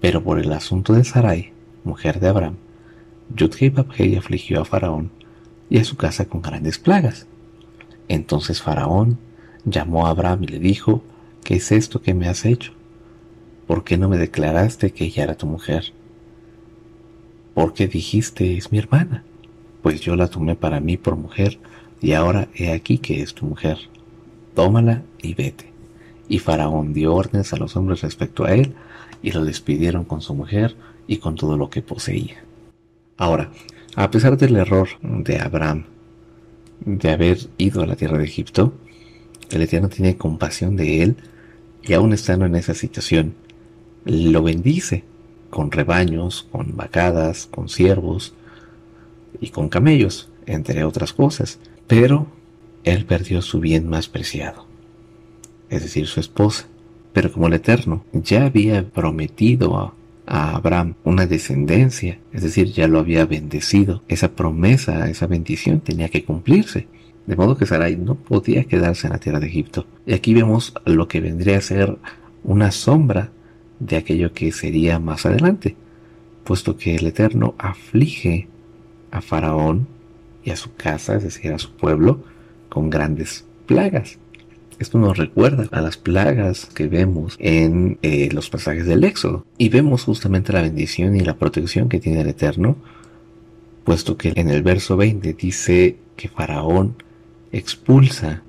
[0.01, 2.55] Pero por el asunto de Sarai, mujer de Abraham,
[3.35, 5.11] Yudhei afligió a Faraón
[5.69, 7.27] y a su casa con grandes plagas.
[8.07, 9.19] Entonces Faraón
[9.65, 11.03] llamó a Abraham y le dijo,
[11.43, 12.73] ¿qué es esto que me has hecho?
[13.67, 15.93] ¿Por qué no me declaraste que ella era tu mujer?
[17.53, 19.25] ¿Por qué dijiste es mi hermana?
[19.83, 21.59] Pues yo la tomé para mí por mujer
[22.03, 23.79] y ahora he aquí que es tu mujer.
[24.55, 25.73] Tómala y vete.
[26.29, 28.75] Y Faraón dio órdenes a los hombres respecto a él
[29.23, 32.45] y lo despidieron con su mujer y con todo lo que poseía.
[33.17, 33.51] Ahora,
[33.95, 35.85] a pesar del error de Abraham
[36.81, 38.73] de haber ido a la tierra de Egipto,
[39.51, 41.17] el Eterno tiene compasión de él
[41.83, 43.35] y aún estando en esa situación,
[44.05, 45.05] lo bendice
[45.51, 48.35] con rebaños, con vacadas, con siervos
[49.41, 51.61] y con camellos, entre otras cosas.
[51.87, 52.27] Pero
[52.85, 54.67] él perdió su bien más preciado,
[55.69, 56.67] es decir, su esposa.
[57.13, 63.01] Pero como el Eterno ya había prometido a, Abraham una descendencia, es decir, ya lo
[63.01, 66.87] había bendecido, esa promesa, esa bendición tenía que cumplirse.
[67.27, 69.85] De modo que Sarai no podía quedarse en la tierra de Egipto.
[70.07, 71.99] Y aquí vemos lo que vendría a ser
[72.45, 73.31] una sombra
[73.79, 75.77] de aquello que sería más adelante,
[76.45, 78.49] puesto que el Eterno aflige
[79.11, 79.89] a Faraón
[80.45, 82.25] y a su casa, es decir, a su pueblo,
[82.69, 84.19] con grandes plagas.
[84.79, 89.45] Esto nos recuerda a las plagas que vemos en eh, los pasajes del Éxodo.
[89.57, 92.77] Y vemos justamente la bendición y la protección que tiene el Eterno,
[93.85, 96.97] puesto que en el verso 20 dice que Faraón
[97.53, 98.43] expulsa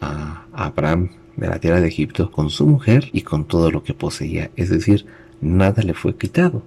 [0.00, 3.94] a Abraham de la tierra de Egipto con su mujer y con todo lo que
[3.94, 4.50] poseía.
[4.56, 5.06] Es decir,
[5.40, 6.62] nada le fue quitado,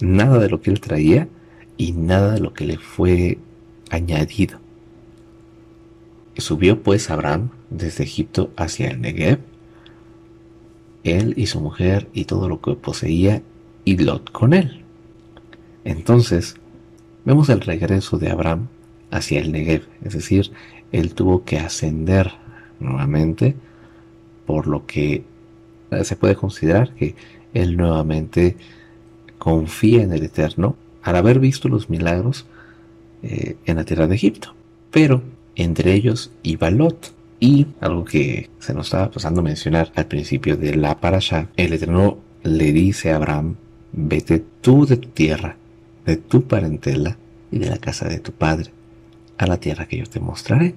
[0.00, 1.28] nada de lo que él traía
[1.76, 3.38] y nada de lo que le fue
[3.90, 4.58] añadido.
[6.36, 9.40] Subió pues Abraham desde Egipto hacia el Negev,
[11.04, 13.42] él y su mujer y todo lo que poseía,
[13.84, 14.82] y Lot con él.
[15.84, 16.56] Entonces,
[17.24, 18.68] vemos el regreso de Abraham
[19.10, 20.50] hacia el Negev, es decir,
[20.92, 22.32] él tuvo que ascender
[22.80, 23.54] nuevamente,
[24.46, 25.24] por lo que
[25.90, 27.14] eh, se puede considerar que
[27.54, 28.56] él nuevamente
[29.38, 32.46] confía en el Eterno al haber visto los milagros
[33.28, 34.54] eh, en la tierra de Egipto.
[34.90, 35.22] Pero
[35.56, 37.12] entre ellos iba Lot.
[37.38, 41.72] Y algo que se nos estaba pasando a mencionar al principio de la parasha, el
[41.74, 43.56] Eterno le dice a Abraham,
[43.92, 45.56] vete tú de tu tierra,
[46.06, 47.18] de tu parentela
[47.50, 48.70] y de la casa de tu padre,
[49.36, 50.74] a la tierra que yo te mostraré.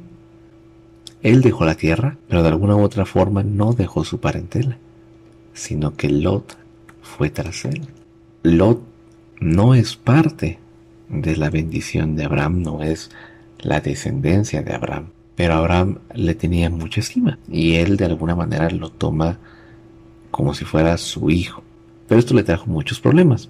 [1.22, 4.78] Él dejó la tierra, pero de alguna u otra forma no dejó su parentela,
[5.54, 6.58] sino que Lot
[7.02, 7.88] fue tras él.
[8.44, 8.82] Lot
[9.40, 10.60] no es parte
[11.10, 13.10] de la bendición de Abraham, no es
[13.60, 18.70] la descendencia de Abraham, pero Abraham le tenía mucha estima y él de alguna manera
[18.70, 19.38] lo toma
[20.32, 21.64] como si fuera su hijo.
[22.08, 23.50] Pero esto le trajo muchos problemas.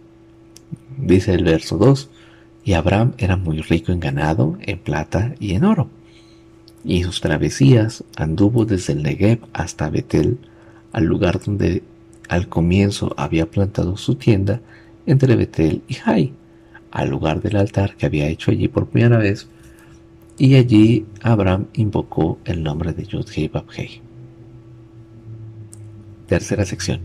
[0.98, 2.10] Dice el verso 2,
[2.65, 5.89] y Abraham era muy rico en ganado, en plata y en oro
[6.84, 10.38] y sus travesías anduvo desde el Negev hasta Betel,
[10.91, 11.84] al lugar donde
[12.28, 14.62] al comienzo había plantado su tienda
[15.06, 16.34] entre Betel y Jai,
[16.91, 19.47] al lugar del altar que había hecho allí por primera vez,
[20.38, 23.52] y allí Abraham invocó el nombre de Yud-Hei
[26.28, 27.02] Tercera sección,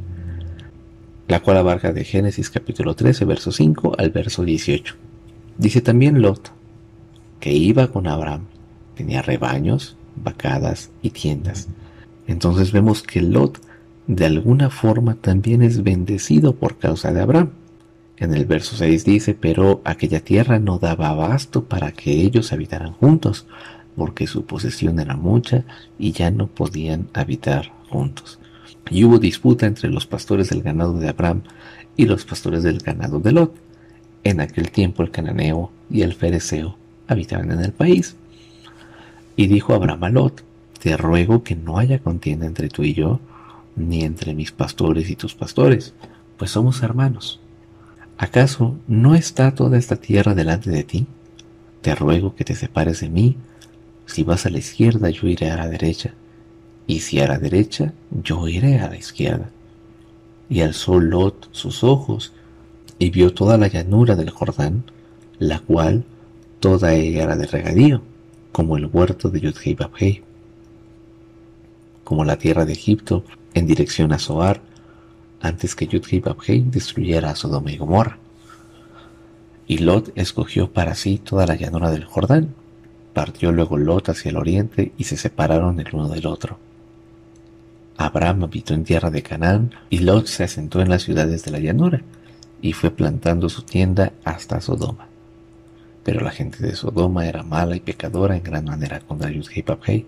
[1.27, 4.95] la cual abarca de Génesis capítulo 13, verso 5 al verso 18.
[5.59, 6.53] Dice también Lot,
[7.41, 8.45] que iba con Abraham,
[8.95, 11.69] tenía rebaños, vacadas y tiendas.
[12.27, 13.61] Entonces vemos que Lot
[14.07, 17.51] de alguna forma también es bendecido por causa de Abraham.
[18.17, 22.93] En el verso 6 dice, pero aquella tierra no daba abasto para que ellos habitaran
[22.93, 23.47] juntos,
[23.97, 25.65] porque su posesión era mucha
[25.99, 28.39] y ya no podían habitar juntos.
[28.91, 31.43] Y hubo disputa entre los pastores del ganado de Abraham
[31.97, 33.55] y los pastores del ganado de Lot.
[34.23, 36.77] En aquel tiempo el cananeo y el fereceo
[37.09, 38.17] habitaban en el país.
[39.37, 40.45] Y dijo Abraham a Lot,
[40.81, 43.21] te ruego que no haya contienda entre tú y yo,
[43.75, 45.95] ni entre mis pastores y tus pastores,
[46.37, 47.41] pues somos hermanos.
[48.17, 51.07] ¿Acaso no está toda esta tierra delante de ti?
[51.83, 53.37] Te ruego que te separes de mí.
[54.07, 56.15] Si vas a la izquierda, yo iré a la derecha,
[56.87, 59.51] y si a la derecha, yo iré a la izquierda.
[60.49, 62.33] Y alzó Lot sus ojos,
[62.99, 64.85] y vio toda la llanura del Jordán,
[65.39, 66.05] la cual
[66.61, 68.03] toda ella era de regadío,
[68.53, 69.77] como el huerto de Yudhei
[72.05, 73.25] como la tierra de Egipto
[73.55, 74.61] en dirección a Zoar,
[75.45, 76.23] antes que Yudhei
[76.63, 78.19] destruyera a Sodoma y Gomorra.
[79.67, 82.55] Y Lot escogió para sí toda la llanura del Jordán.
[83.13, 86.59] Partió luego Lot hacia el oriente y se separaron el uno del otro.
[87.99, 91.61] Abraham habitó en tierra de Canaán y Lot se asentó en las ciudades de la
[91.61, 92.01] llanura
[92.63, 95.09] y fue plantando su tienda hasta Sodoma.
[96.05, 100.07] Pero la gente de Sodoma era mala y pecadora en gran manera contra Yudhei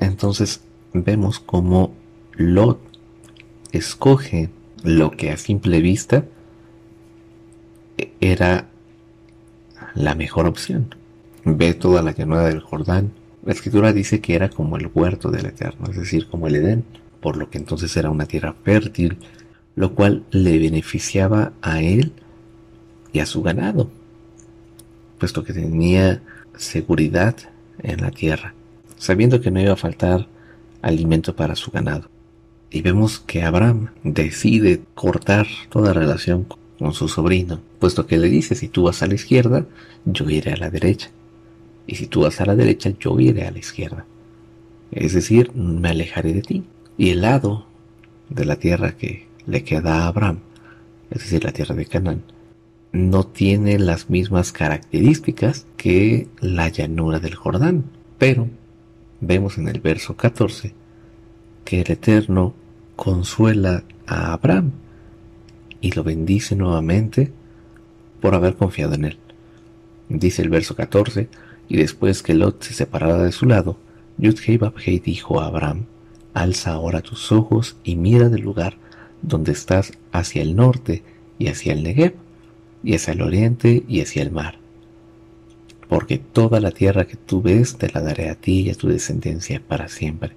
[0.00, 0.62] Entonces
[0.94, 1.92] vemos cómo
[2.32, 2.80] Lot
[3.72, 4.50] escoge
[4.82, 6.24] lo que a simple vista
[8.20, 8.68] era
[9.94, 10.94] la mejor opción.
[11.44, 13.12] Ve toda la llanura del Jordán.
[13.44, 16.84] La escritura dice que era como el huerto del Eterno, es decir, como el Edén,
[17.20, 19.18] por lo que entonces era una tierra fértil,
[19.74, 22.12] lo cual le beneficiaba a él
[23.12, 23.90] y a su ganado,
[25.18, 26.22] puesto que tenía
[26.56, 27.36] seguridad
[27.82, 28.54] en la tierra,
[28.96, 30.26] sabiendo que no iba a faltar
[30.82, 32.08] alimento para su ganado.
[32.70, 36.46] Y vemos que Abraham decide cortar toda relación
[36.78, 39.66] con su sobrino, puesto que le dice, si tú vas a la izquierda,
[40.04, 41.10] yo iré a la derecha.
[41.86, 44.04] Y si tú vas a la derecha, yo iré a la izquierda.
[44.90, 46.64] Es decir, me alejaré de ti.
[46.96, 47.66] Y el lado
[48.28, 50.40] de la tierra que le queda a Abraham,
[51.10, 52.22] es decir, la tierra de Canaán,
[52.92, 57.84] no tiene las mismas características que la llanura del Jordán.
[58.18, 58.48] Pero
[59.20, 60.74] vemos en el verso 14
[61.64, 62.54] que el Eterno
[62.98, 64.72] consuela a Abraham
[65.80, 67.30] y lo bendice nuevamente
[68.20, 69.18] por haber confiado en él.
[70.08, 71.28] Dice el verso 14,
[71.68, 73.78] y después que Lot se separara de su lado,
[74.18, 74.58] Yudhei
[74.98, 75.84] dijo a Abraham,
[76.34, 78.74] alza ahora tus ojos y mira del lugar
[79.22, 81.04] donde estás hacia el norte
[81.38, 82.14] y hacia el Negev,
[82.82, 84.58] y hacia el oriente y hacia el mar.
[85.88, 88.88] Porque toda la tierra que tú ves te la daré a ti y a tu
[88.88, 90.32] descendencia para siempre.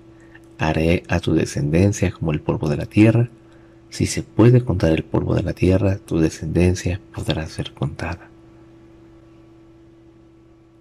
[0.62, 3.30] Haré a tu descendencia como el polvo de la tierra,
[3.90, 8.30] si se puede contar el polvo de la tierra, tu descendencia podrá ser contada.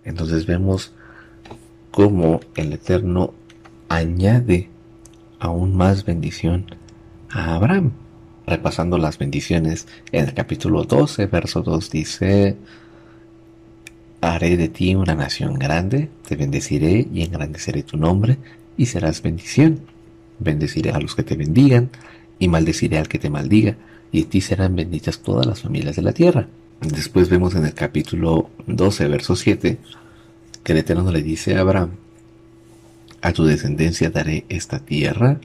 [0.05, 0.93] Entonces vemos
[1.91, 3.33] cómo el Eterno
[3.89, 4.69] añade
[5.39, 6.67] aún más bendición
[7.31, 7.93] a Abraham.
[8.47, 12.57] Repasando las bendiciones en el capítulo 12, verso 2 dice,
[14.21, 18.37] haré de ti una nación grande, te bendeciré y engrandeceré tu nombre
[18.81, 19.81] y serás bendición.
[20.39, 21.91] Bendeciré a los que te bendigan
[22.39, 23.77] y maldeciré al que te maldiga,
[24.11, 26.47] y en ti serán benditas todas las familias de la tierra.
[26.81, 29.77] Después vemos en el capítulo 12, verso 7,
[30.65, 31.91] que el Eterno le dice a Abraham,
[33.21, 35.39] a tu descendencia daré esta tierra.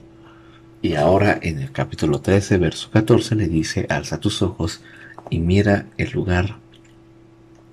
[0.80, 4.80] Y ahora en el capítulo 13, verso 14, le dice, alza tus ojos
[5.28, 6.56] y mira el lugar,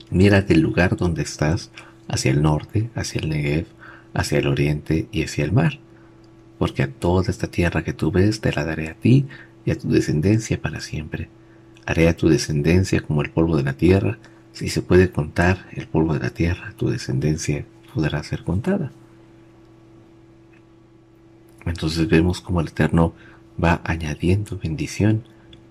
[0.10, 1.72] mira del lugar donde estás,
[2.10, 3.68] hacia el norte, hacia el Negev,
[4.14, 5.80] hacia el oriente y hacia el mar
[6.64, 9.26] porque a toda esta tierra que tú ves te la daré a ti
[9.66, 11.28] y a tu descendencia para siempre.
[11.86, 14.18] Haré a tu descendencia como el polvo de la tierra.
[14.54, 18.94] Si se puede contar el polvo de la tierra, tu descendencia podrá ser contada.
[21.66, 23.14] Entonces vemos como el Eterno
[23.62, 25.24] va añadiendo bendición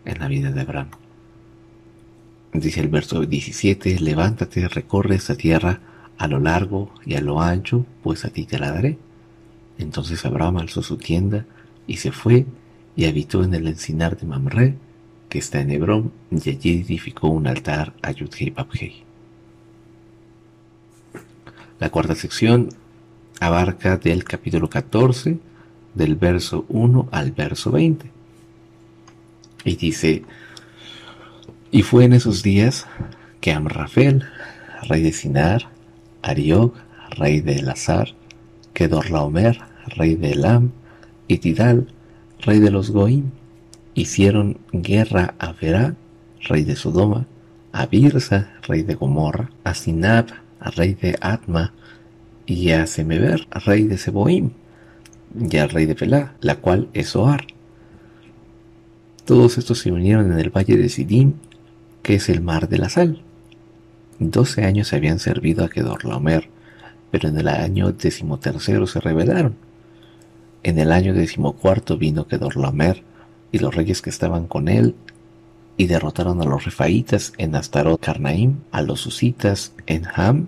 [0.04, 0.90] en la vida de Abraham.
[2.52, 5.80] Dice el verso 17, levántate, recorre esta tierra
[6.22, 8.96] a lo largo y a lo ancho, pues a ti te la daré.
[9.76, 11.46] Entonces Abraham alzó su tienda
[11.88, 12.46] y se fue
[12.94, 14.76] y habitó en el encinar de Mamre,
[15.28, 18.54] que está en Hebrón, y allí edificó un altar a Yudhei
[21.80, 22.68] La cuarta sección
[23.40, 25.40] abarca del capítulo 14,
[25.92, 28.08] del verso 1 al verso 20.
[29.64, 30.22] Y dice,
[31.72, 32.86] y fue en esos días
[33.40, 34.24] que Amrafel,
[34.88, 35.72] rey de Sinar,
[36.22, 36.72] Ariog,
[37.10, 38.14] rey de Elazar,
[38.72, 39.58] Kedorlaomer,
[39.96, 40.72] rey de Elam,
[41.28, 41.88] y Tidal,
[42.40, 43.30] rey de los Goim,
[43.94, 45.94] hicieron guerra a Verá,
[46.40, 47.26] rey de Sodoma,
[47.72, 50.26] a Birsa, rey de Gomorra, a Sinab,
[50.76, 51.72] rey de Atma,
[52.46, 54.50] y a Semeber, rey de Seboim,
[55.38, 57.46] y al rey de Pelá, la cual es Oar.
[59.24, 61.34] Todos estos se unieron en el valle de Sidim,
[62.02, 63.22] que es el mar de la sal.
[64.30, 66.48] Doce años habían servido a Kedorlaomer,
[67.10, 69.56] pero en el año decimotercero se rebelaron.
[70.62, 73.02] En el año decimocuarto vino Kedorlaomer
[73.50, 74.94] y los reyes que estaban con él
[75.76, 80.46] y derrotaron a los refaitas en Astarot Carnaim, a los usitas en Ham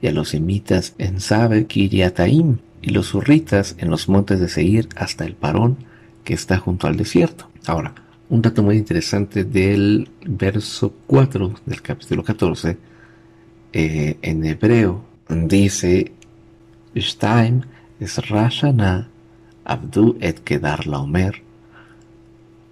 [0.00, 4.88] y a los semitas en Sabe Kiriataim y los urritas en los montes de Seir
[4.96, 5.78] hasta el Parón
[6.24, 7.48] que está junto al desierto.
[7.66, 7.94] Ahora,
[8.28, 12.95] un dato muy interesante del verso 4 del capítulo 14
[13.78, 16.10] eh, en hebreo dice
[16.94, 19.10] es Rashana
[19.66, 21.42] Abdu et Kedar Laomer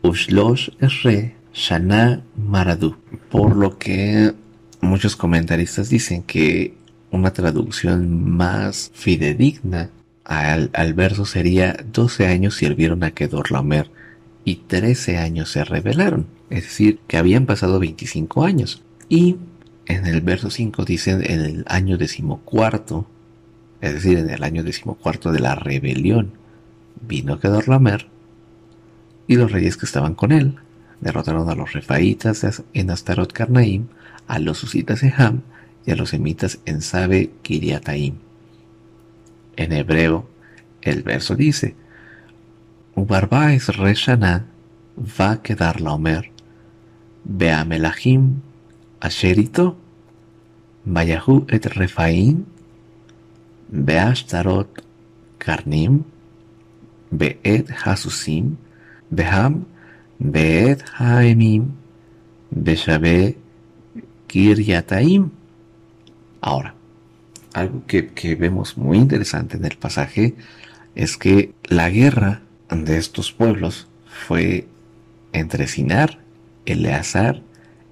[0.02, 2.96] Ushlosh Esre Shana Maradu
[3.28, 4.32] por lo que
[4.80, 6.72] muchos comentaristas dicen que
[7.10, 9.90] una traducción más fidedigna
[10.24, 13.90] al, al verso sería 12 años sirvieron a Kedorlaomer
[14.42, 16.26] y 13 años se rebelaron.
[16.48, 18.82] Es decir, que habían pasado 25 años.
[19.08, 19.36] Y
[19.86, 23.06] en el verso 5 dicen en el año decimocuarto,
[23.80, 26.32] es decir, en el año decimocuarto de la rebelión,
[27.06, 28.06] vino Kedorlaomer
[29.26, 30.56] y los reyes que estaban con él.
[31.00, 33.88] Derrotaron a los refaitas en Astarot Karnaim,
[34.26, 35.42] a los usitas en Ham
[35.84, 38.14] y a los semitas en Sabe Kiriataim.
[39.56, 40.28] En hebreo,
[40.80, 41.74] el verso dice,
[42.94, 44.46] Ubarbaes Reshana
[45.20, 46.30] va a quedar la Omer,
[47.24, 48.40] Beamelahim
[49.00, 49.76] Asherito,
[50.84, 52.44] Bayahu et Refaim,
[53.72, 54.68] Beashtarot
[55.38, 56.04] Karnim,
[57.10, 58.56] Beet Hasusim,
[59.12, 59.64] Beham,
[60.20, 61.70] Beet Haemim,
[62.54, 63.36] Beshabe
[64.28, 65.30] Kiryataim.
[66.40, 66.74] Ahora,
[67.54, 70.34] algo que, que, vemos muy interesante en el pasaje
[70.94, 74.66] es que la guerra de estos pueblos fue
[75.32, 76.18] entre Sinar,
[76.66, 77.42] Eleazar,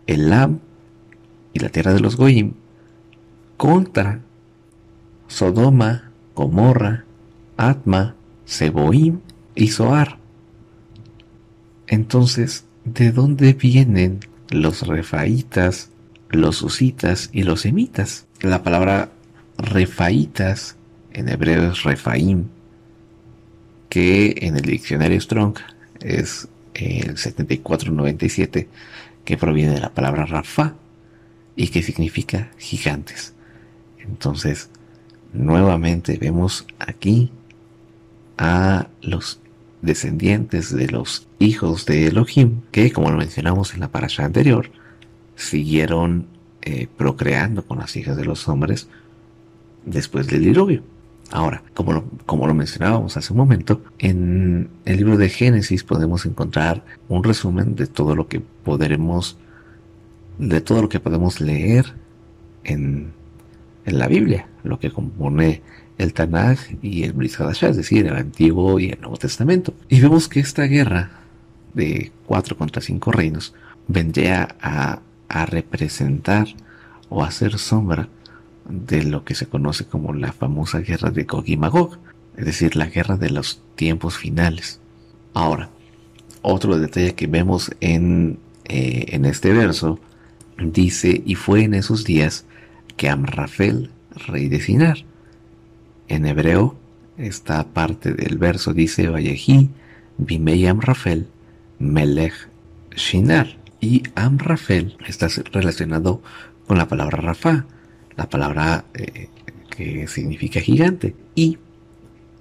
[0.06, 0.60] Elam
[1.52, 2.54] y la tierra de los Goyim
[3.56, 4.20] contra
[5.28, 7.04] Sodoma, Gomorra,
[7.56, 9.20] Atma, Seboim
[9.54, 10.18] y Zoar.
[11.86, 15.90] Entonces, ¿de dónde vienen los refaitas,
[16.28, 18.26] los usitas y los semitas?
[18.40, 19.10] La palabra
[19.58, 20.76] refaitas
[21.12, 22.46] en hebreo es refaim,
[23.88, 25.58] que en el diccionario Strong
[26.00, 28.68] es el 7497,
[29.24, 30.74] que proviene de la palabra Rafa
[31.56, 33.34] y que significa gigantes.
[33.98, 34.70] Entonces,
[35.32, 37.30] nuevamente vemos aquí
[38.38, 39.40] a los
[39.82, 44.70] descendientes de los hijos de Elohim, que como lo mencionamos en la parasha anterior,
[45.36, 46.26] siguieron
[46.62, 48.88] eh, procreando con las hijas de los hombres
[49.84, 50.82] después del diluvio.
[51.32, 56.26] Ahora, como lo, como lo mencionábamos hace un momento, en el libro de Génesis podemos
[56.26, 59.38] encontrar un resumen de todo lo que podremos,
[60.38, 61.94] de todo lo que podemos leer
[62.64, 63.12] en,
[63.84, 65.62] en la Biblia, lo que compone
[65.98, 69.74] el Tanaj y el Brit es decir, el Antiguo y el Nuevo Testamento.
[69.88, 71.10] Y vemos que esta guerra
[71.74, 73.54] de cuatro contra cinco reinos
[73.88, 76.48] vendría a, a representar
[77.08, 78.08] o a hacer sombra
[78.68, 81.98] de lo que se conoce como la famosa guerra de Gog y Magog,
[82.36, 84.80] es decir, la guerra de los tiempos finales.
[85.34, 85.70] Ahora,
[86.42, 89.98] otro detalle que vemos en, eh, en este verso
[90.58, 92.44] dice, y fue en esos días
[92.96, 93.90] que Amrafel,
[94.28, 94.98] rey de Sinar,
[96.08, 96.76] en hebreo,
[97.18, 99.70] esta parte del verso dice, Vallejí,
[100.18, 101.28] Bimei Amrafel,
[101.78, 102.48] Melech
[102.96, 103.56] Shinar.
[103.80, 106.22] Y Amrafel está relacionado
[106.66, 107.66] con la palabra Rafa,
[108.16, 109.28] la palabra eh,
[109.70, 111.16] que significa gigante.
[111.34, 111.58] Y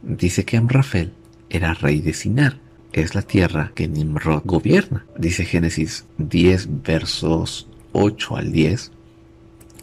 [0.04, 1.14] dice que Amrafel
[1.50, 2.60] era rey de Sinar.
[2.94, 5.06] Es la tierra que Nimrod gobierna.
[5.18, 8.92] Dice Génesis 10 versos 8 al 10.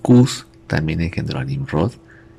[0.02, 1.92] Cus también engendró a Nimrod,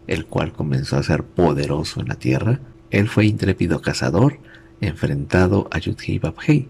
[0.07, 2.59] el cual comenzó a ser poderoso en la tierra.
[2.89, 4.39] Él fue intrépido cazador,
[4.81, 6.67] enfrentado a Yudhei Babhei.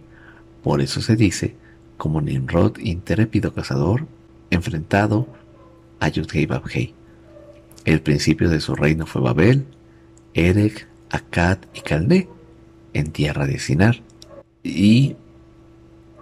[0.64, 1.56] Por eso se dice,
[1.98, 4.08] como Nimrod, intrépido cazador,
[4.50, 5.28] enfrentado
[6.00, 6.48] a Yudhei
[7.86, 9.66] El principio de su reino fue Babel,
[10.34, 12.28] Erech, Akkad y Calné,
[12.94, 14.02] en tierra de Sinar.
[14.64, 15.16] Y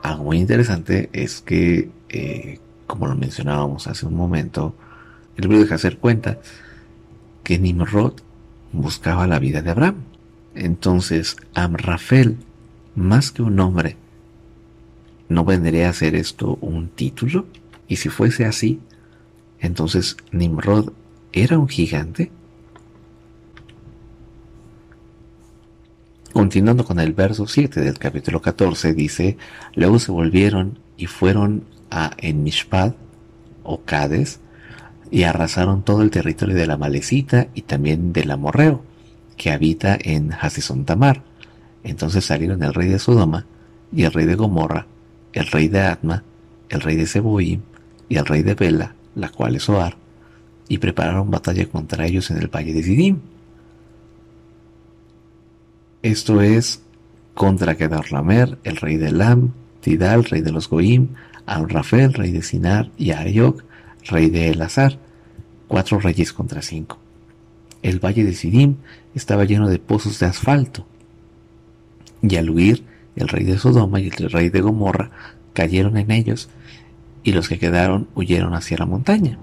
[0.04, 4.74] algo muy interesante es que, eh, como lo mencionábamos hace un momento,
[5.36, 6.40] el libro deja hacer cuenta
[7.44, 8.14] que Nimrod
[8.72, 9.98] buscaba la vida de Abraham.
[10.56, 12.38] Entonces, Amrafel,
[12.96, 13.98] más que un hombre,
[15.30, 17.46] ¿no vendría a ser esto un título?
[17.88, 18.80] Y si fuese así,
[19.60, 20.92] entonces Nimrod
[21.32, 22.32] era un gigante.
[26.34, 29.38] Continuando con el verso 7 del capítulo 14, dice,
[29.76, 32.94] luego se volvieron y fueron a Enmishpad
[33.64, 34.40] o Cades
[35.12, 38.84] y arrasaron todo el territorio de la Malecita y también del Amorreo,
[39.38, 41.24] que habita en Hasison Tamar.
[41.84, 43.46] Entonces salieron el rey de Sodoma
[43.94, 44.86] y el rey de Gomorra,
[45.34, 46.24] el rey de Atma,
[46.70, 47.62] el rey de Seboim
[48.10, 49.96] y el rey de Bela, la cual es Oar,
[50.68, 53.20] y prepararon batalla contra ellos en el valle de Sidim.
[56.02, 56.82] Esto es
[57.34, 61.10] contra Kedarlamer, el rey de Lam, Tidal, rey de los Goim,
[61.48, 63.64] Amrafel, rey de Sinar, y Ariok,
[64.06, 65.00] rey de Elazar,
[65.68, 67.00] cuatro reyes contra cinco.
[67.82, 68.76] El valle de Sidim
[69.16, 70.86] estaba lleno de pozos de asfalto,
[72.22, 72.84] y al huir,
[73.16, 75.10] el rey de Sodoma y el rey de Gomorra
[75.54, 76.50] cayeron en ellos,
[77.24, 79.40] y los que quedaron huyeron hacia la montaña.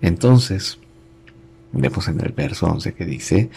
[0.00, 0.78] Entonces,
[1.78, 3.50] Vemos en el verso 11 que dice,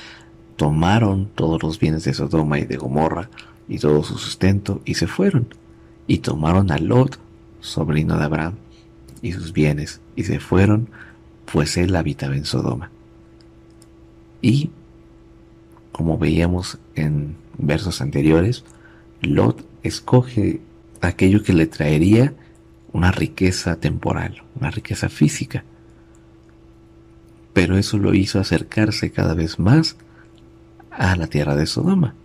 [0.57, 3.29] tomaron todos los bienes de Sodoma y de Gomorra
[3.67, 5.47] y todo su sustento y se fueron.
[6.09, 7.17] Y tomaron a Lot,
[7.61, 8.55] sobrino de Abraham,
[9.21, 10.89] y sus bienes y se fueron,
[11.49, 12.91] pues él habitaba en Sodoma.
[14.41, 14.71] Y,
[15.93, 18.65] como veíamos en versos anteriores,
[19.21, 20.59] Lot escoge
[20.99, 22.33] aquello que le traería
[22.91, 25.63] una riqueza temporal, una riqueza física
[27.59, 29.97] pero eso lo hizo acercarse cada vez más
[30.91, 32.15] a la tierra de Sodoma,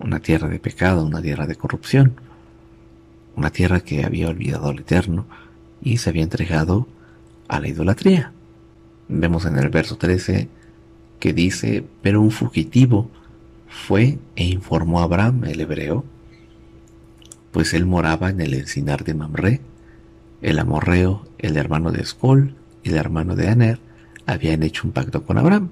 [0.00, 2.14] una tierra de pecado, una tierra de corrupción,
[3.36, 5.26] una tierra que había olvidado al Eterno
[5.82, 6.86] y se había entregado
[7.48, 8.32] a la idolatría.
[9.08, 10.48] Vemos en el verso 13
[11.18, 13.10] que dice, pero un fugitivo
[13.68, 16.04] fue e informó a Abraham, el hebreo,
[17.52, 19.60] pues él moraba en el encinar de Mamre,
[20.40, 23.78] el amorreo, el hermano de Escol y el hermano de Aner,
[24.26, 25.68] habían hecho un pacto con Abraham.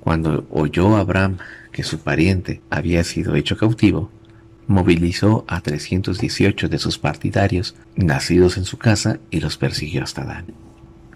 [0.00, 1.38] Cuando oyó Abraham
[1.72, 4.10] que su pariente había sido hecho cautivo,
[4.66, 10.46] movilizó a 318 de sus partidarios nacidos en su casa y los persiguió hasta Dan.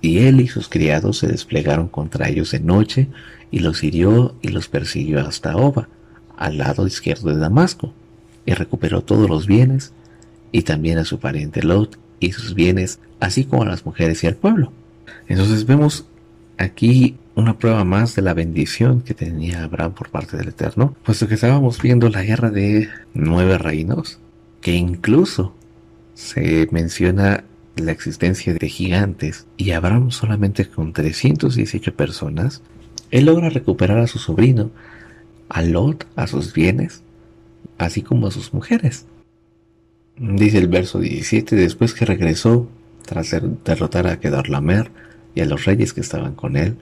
[0.00, 3.08] Y él y sus criados se desplegaron contra ellos de noche
[3.50, 5.88] y los hirió y los persiguió hasta Oba,
[6.36, 7.92] al lado izquierdo de Damasco,
[8.46, 9.92] y recuperó todos los bienes
[10.52, 14.26] y también a su pariente Lot y sus bienes, así como a las mujeres y
[14.26, 14.72] al pueblo.
[15.28, 16.06] Entonces vemos
[16.56, 21.26] aquí una prueba más de la bendición que tenía Abraham por parte del Eterno, puesto
[21.26, 24.20] que estábamos viendo la guerra de nueve reinos,
[24.60, 25.54] que incluso
[26.14, 27.44] se menciona
[27.76, 32.62] la existencia de gigantes y Abraham solamente con 318 personas,
[33.10, 34.70] él logra recuperar a su sobrino,
[35.48, 37.02] a Lot, a sus bienes,
[37.78, 39.06] así como a sus mujeres.
[40.16, 42.68] Dice el verso 17, después que regresó,
[43.06, 43.34] tras
[43.64, 44.90] derrotar a Kedarlamer,
[45.34, 46.76] y a los reyes que estaban con él,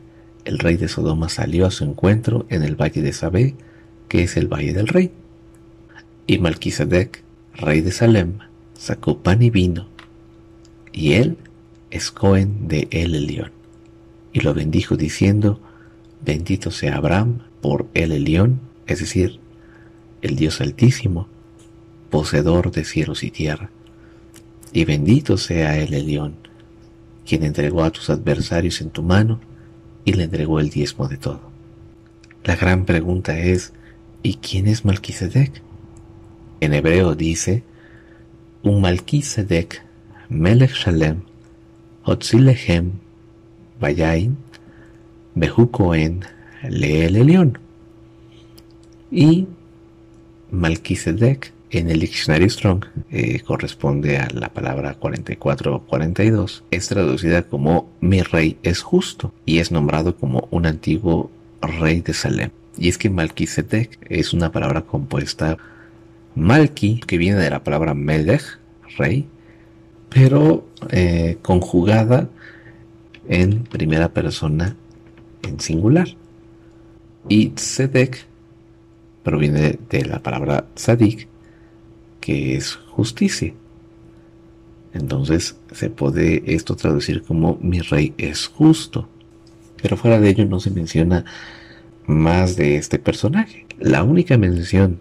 [0.48, 3.54] el rey de Sodoma salió a su encuentro en el valle de Sabé,
[4.08, 5.12] que es el valle del rey.
[6.26, 7.22] Y Malquisedec,
[7.52, 8.38] rey de Salem,
[8.72, 9.88] sacó pan y vino,
[10.90, 11.36] y él
[11.90, 13.52] es Cohen de El Elión,
[14.32, 15.60] y lo bendijo diciendo,
[16.24, 19.40] bendito sea Abraham por El Elión, es decir,
[20.22, 21.28] el Dios Altísimo,
[22.08, 23.68] poseedor de cielos y tierra,
[24.72, 26.36] y bendito sea El Elión,
[27.26, 29.40] quien entregó a tus adversarios en tu mano
[30.04, 31.40] y le entregó el diezmo de todo.
[32.44, 33.72] La gran pregunta es,
[34.22, 35.62] ¿y quién es Malquisedec?
[36.60, 37.62] En hebreo dice,
[38.62, 39.82] un Malquisedec,
[40.28, 41.22] Melech Shalem,
[42.04, 42.92] Hotzilehem,
[43.80, 44.36] Bayain,
[45.34, 45.70] Behu.
[49.10, 49.46] Y
[50.50, 56.62] Malquisedec en el diccionario Strong eh, corresponde a la palabra 44-42.
[56.70, 62.14] Es traducida como mi rey es justo y es nombrado como un antiguo rey de
[62.14, 62.50] Salem.
[62.76, 65.58] Y es que Malquisedec es una palabra compuesta
[66.34, 68.58] Malki, que viene de la palabra Melech,
[68.96, 69.26] rey,
[70.08, 72.28] pero eh, conjugada
[73.28, 74.76] en primera persona
[75.42, 76.08] en singular.
[77.28, 78.26] Y Tzedek
[79.22, 81.27] proviene de la palabra Tzadik,
[82.28, 83.54] que es justicia.
[84.92, 89.08] Entonces se puede esto traducir como mi rey es justo.
[89.80, 91.24] Pero fuera de ello no se menciona
[92.06, 93.64] más de este personaje.
[93.78, 94.98] La única mención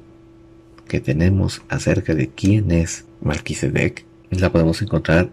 [0.88, 5.30] que tenemos acerca de quién es Melquisedec la podemos encontrar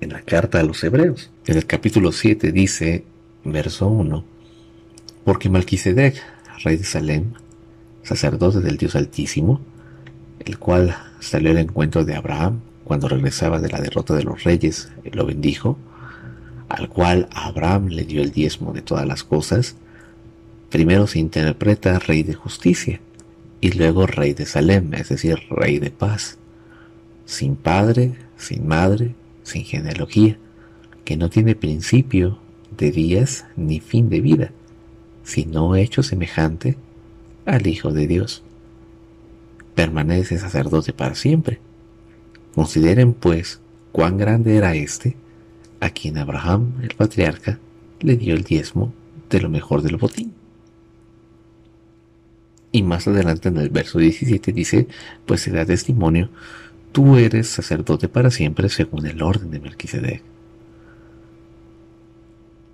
[0.00, 1.30] en la carta a los hebreos.
[1.46, 3.04] En el capítulo 7 dice,
[3.44, 4.24] verso 1,
[5.22, 6.20] porque Melquisedec,
[6.64, 7.34] rey de Salem,
[8.02, 9.60] sacerdote del Dios Altísimo,
[10.40, 14.90] el cual salió al encuentro de Abraham cuando regresaba de la derrota de los reyes,
[15.12, 15.76] lo bendijo,
[16.68, 19.76] al cual Abraham le dio el diezmo de todas las cosas,
[20.70, 23.00] primero se interpreta rey de justicia
[23.60, 26.38] y luego rey de Salem, es decir, rey de paz,
[27.24, 30.38] sin padre, sin madre, sin genealogía,
[31.04, 32.38] que no tiene principio
[32.76, 34.50] de días ni fin de vida,
[35.24, 36.76] sino hecho semejante
[37.46, 38.42] al Hijo de Dios.
[39.76, 41.60] Permanece sacerdote para siempre.
[42.56, 43.60] Consideren, pues,
[43.92, 45.16] cuán grande era éste,
[45.78, 47.60] a quien Abraham, el patriarca,
[48.00, 48.92] le dio el diezmo
[49.30, 50.34] de lo mejor del botín.
[52.72, 54.88] Y más adelante en el verso 17 dice,
[55.24, 56.30] pues se da testimonio
[56.96, 60.22] tú eres sacerdote para siempre según el orden de Melquisedec.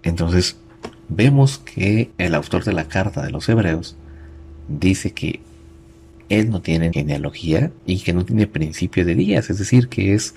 [0.05, 0.57] Entonces,
[1.09, 3.96] vemos que el autor de la carta de los hebreos
[4.68, 5.40] dice que
[6.39, 10.35] él no tiene genealogía y que no tiene principio de días, es decir, que es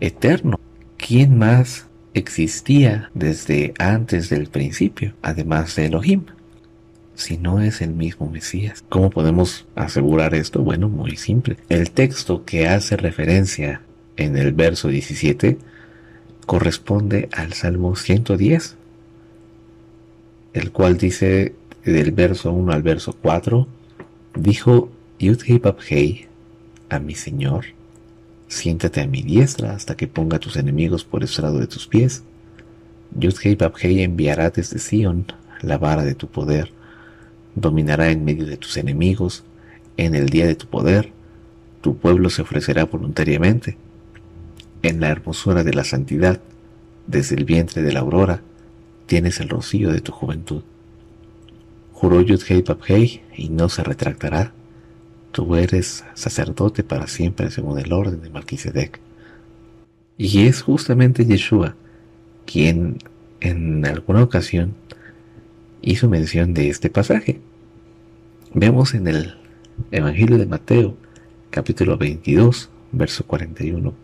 [0.00, 0.60] eterno.
[0.96, 6.22] ¿Quién más existía desde antes del principio, además de Elohim?
[7.14, 8.84] si no es el mismo Mesías.
[8.88, 10.62] ¿Cómo podemos asegurar esto?
[10.62, 11.56] Bueno, muy simple.
[11.68, 13.80] El texto que hace referencia
[14.16, 15.58] en el verso 17
[16.46, 18.76] corresponde al Salmo 110,
[20.52, 23.66] el cual dice del verso 1 al verso 4,
[24.36, 24.88] dijo
[25.18, 26.28] Yudhei
[26.88, 27.66] a mi Señor,
[28.48, 32.22] siéntate a mi diestra hasta que ponga a tus enemigos por estrado de tus pies.
[33.18, 35.26] Yudhei Babhei enviará desde Sion
[35.62, 36.72] la vara de tu poder
[37.60, 39.44] dominará en medio de tus enemigos,
[39.96, 41.12] en el día de tu poder,
[41.80, 43.76] tu pueblo se ofrecerá voluntariamente.
[44.82, 46.40] En la hermosura de la santidad,
[47.06, 48.42] desde el vientre de la aurora,
[49.06, 50.62] tienes el rocío de tu juventud.
[51.92, 54.52] Juró Yudhei Babhei y no se retractará.
[55.38, 58.98] Tú eres sacerdote para siempre según el orden de Melquisedec.
[60.16, 61.76] Y es justamente Yeshua
[62.44, 62.98] quien
[63.38, 64.74] en alguna ocasión
[65.80, 67.40] hizo mención de este pasaje.
[68.52, 69.36] Vemos en el
[69.92, 70.96] Evangelio de Mateo,
[71.50, 73.94] capítulo 22, verso 41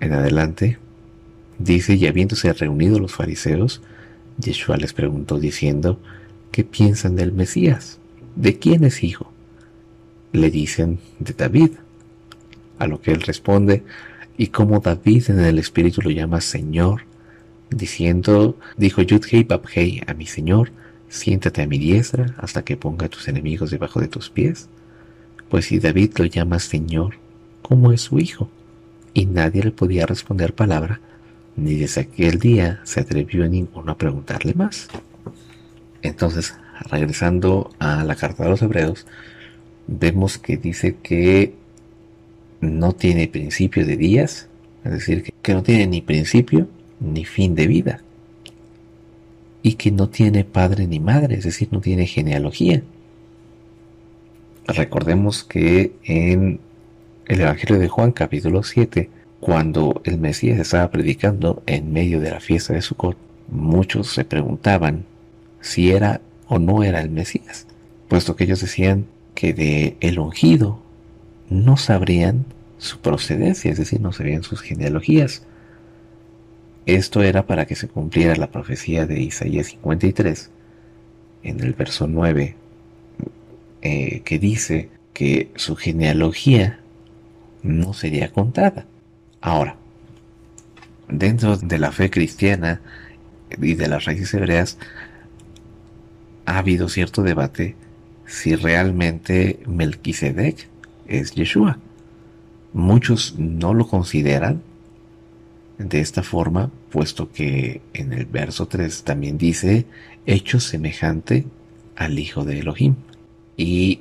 [0.00, 0.78] en adelante,
[1.58, 3.82] dice, y habiéndose reunido los fariseos,
[4.38, 6.00] Yeshua les preguntó diciendo,
[6.52, 7.98] ¿qué piensan del Mesías?
[8.34, 9.30] ¿De quién es hijo?
[10.32, 11.72] Le dicen, de David.
[12.78, 13.84] A lo que él responde,
[14.38, 17.02] y como David en el Espíritu lo llama Señor,
[17.68, 20.72] diciendo, dijo Yudhei Babhei a mi Señor,
[21.08, 24.68] siéntate a mi diestra hasta que ponga tus enemigos debajo de tus pies.
[25.50, 27.16] Pues si David lo llama Señor,
[27.62, 28.48] ¿cómo es su hijo?
[29.12, 31.00] Y nadie le podía responder palabra,
[31.56, 34.88] ni desde aquel día se atrevió ninguno a preguntarle más.
[36.02, 36.54] Entonces,
[36.90, 39.06] regresando a la carta de los hebreos,
[39.90, 41.52] vemos que dice que
[42.60, 44.48] no tiene principio de días,
[44.84, 46.68] es decir, que no tiene ni principio
[47.00, 48.02] ni fin de vida.
[49.62, 52.82] Y que no tiene padre ni madre, es decir, no tiene genealogía.
[54.66, 56.60] Recordemos que en
[57.26, 59.10] el Evangelio de Juan capítulo 7,
[59.40, 63.16] cuando el Mesías estaba predicando en medio de la fiesta de Sukkot,
[63.50, 65.04] muchos se preguntaban
[65.60, 67.66] si era o no era el Mesías,
[68.08, 69.06] puesto que ellos decían
[69.40, 70.82] que de el ungido
[71.48, 72.44] no sabrían
[72.76, 75.46] su procedencia, es decir, no sabían sus genealogías.
[76.84, 80.50] Esto era para que se cumpliera la profecía de Isaías 53,
[81.42, 82.54] en el verso 9,
[83.80, 86.80] eh, que dice que su genealogía
[87.62, 88.84] no sería contada.
[89.40, 89.76] Ahora,
[91.08, 92.82] dentro de la fe cristiana
[93.58, 94.76] y de las raíces hebreas,
[96.44, 97.74] ha habido cierto debate
[98.30, 100.68] si realmente Melquisedec
[101.08, 101.78] es Yeshua.
[102.72, 104.62] Muchos no lo consideran
[105.78, 109.86] de esta forma, puesto que en el verso 3 también dice,
[110.26, 111.44] hecho semejante
[111.96, 112.94] al Hijo de Elohim.
[113.56, 114.00] Y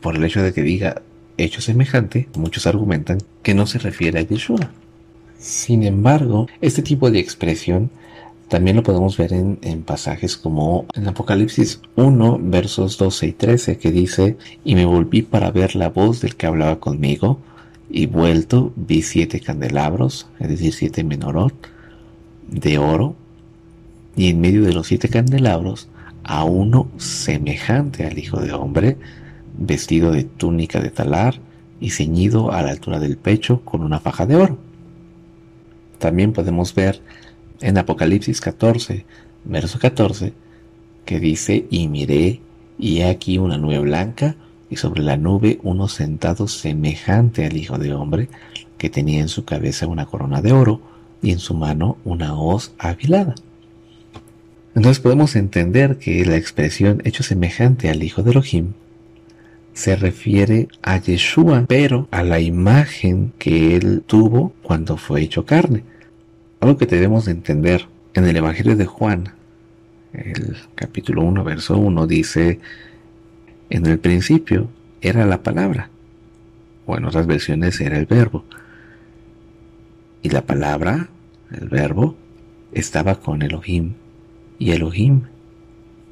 [0.00, 1.02] por el hecho de que diga
[1.36, 4.72] hecho semejante, muchos argumentan que no se refiere a Yeshua.
[5.38, 7.90] Sin embargo, este tipo de expresión
[8.50, 13.78] también lo podemos ver en, en, pasajes como en Apocalipsis 1, versos 12 y 13,
[13.78, 17.38] que dice, y me volví para ver la voz del que hablaba conmigo,
[17.88, 21.54] Y vuelto vi siete candelabros, es decir, siete menorot,
[22.48, 23.14] de oro,
[24.16, 25.88] y en medio de los siete candelabros
[26.24, 28.96] a uno semejante al Hijo de Hombre,
[29.56, 31.40] vestido de túnica de talar
[31.80, 34.58] y ceñido a la altura del pecho con una faja de oro.
[35.98, 37.00] También podemos ver
[37.60, 39.04] en Apocalipsis 14,
[39.44, 40.32] verso 14,
[41.04, 42.40] que dice, y miré,
[42.78, 44.36] y he aquí una nube blanca,
[44.70, 48.28] y sobre la nube uno sentado semejante al Hijo de Hombre,
[48.78, 50.80] que tenía en su cabeza una corona de oro,
[51.22, 53.34] y en su mano una hoz afilada.
[54.74, 58.72] Entonces podemos entender que la expresión hecho semejante al Hijo de Elohim
[59.72, 65.84] se refiere a Yeshua, pero a la imagen que él tuvo cuando fue hecho carne.
[66.60, 69.32] Algo que debemos entender en el Evangelio de Juan,
[70.12, 72.60] el capítulo 1, verso 1, dice,
[73.70, 74.68] en el principio
[75.00, 75.88] era la palabra,
[76.84, 78.44] o en otras versiones era el verbo.
[80.22, 81.08] Y la palabra,
[81.50, 82.16] el verbo,
[82.72, 83.94] estaba con Elohim,
[84.58, 85.22] y Elohim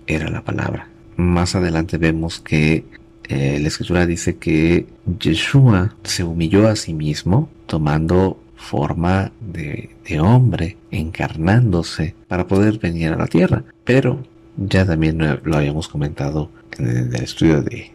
[0.07, 0.89] era la palabra.
[1.17, 2.87] Más adelante vemos que
[3.25, 4.87] eh, la escritura dice que
[5.21, 9.89] Yeshua se humilló a sí mismo tomando forma de,
[10.21, 13.65] hombre, encarnándose para poder venir a la tierra.
[13.85, 14.23] Pero
[14.57, 17.93] ya también lo habíamos comentado en el estudio de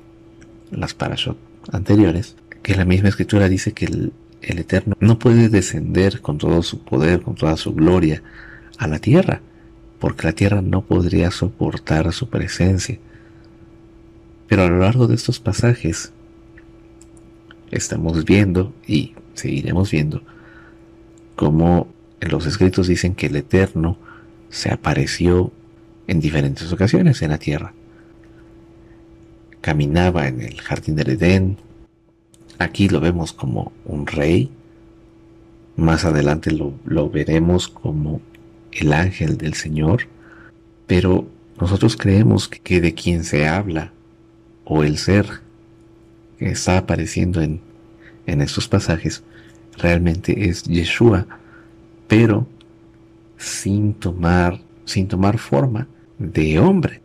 [0.72, 1.38] las parashot
[1.72, 6.84] anteriores, que la misma escritura dice que el, Eterno no puede descender con todo su
[6.84, 8.22] poder, con toda su gloria
[8.78, 9.41] a la tierra,
[9.99, 12.99] porque la tierra no podría soportar su presencia.
[14.49, 16.11] Pero a lo largo de estos pasajes
[17.72, 20.24] estamos viendo y seguiremos viendo
[21.36, 21.88] cómo
[22.22, 23.98] en los escritos dicen que el Eterno
[24.50, 25.52] se apareció
[26.08, 27.74] en diferentes ocasiones en la tierra.
[29.62, 31.58] Caminaba en el jardín del Edén.
[32.60, 34.52] Aquí lo vemos como un rey.
[35.76, 38.22] Más adelante lo, lo veremos como
[38.72, 40.08] el ángel del Señor.
[40.88, 41.28] Pero
[41.60, 43.92] nosotros creemos que de quien se habla
[44.66, 45.26] o el ser
[46.38, 47.62] que está apareciendo en,
[48.26, 49.24] en estos pasajes
[49.78, 51.26] realmente es Yeshua,
[52.08, 52.48] pero
[53.38, 57.02] sin tomar, sin tomar forma de hombre.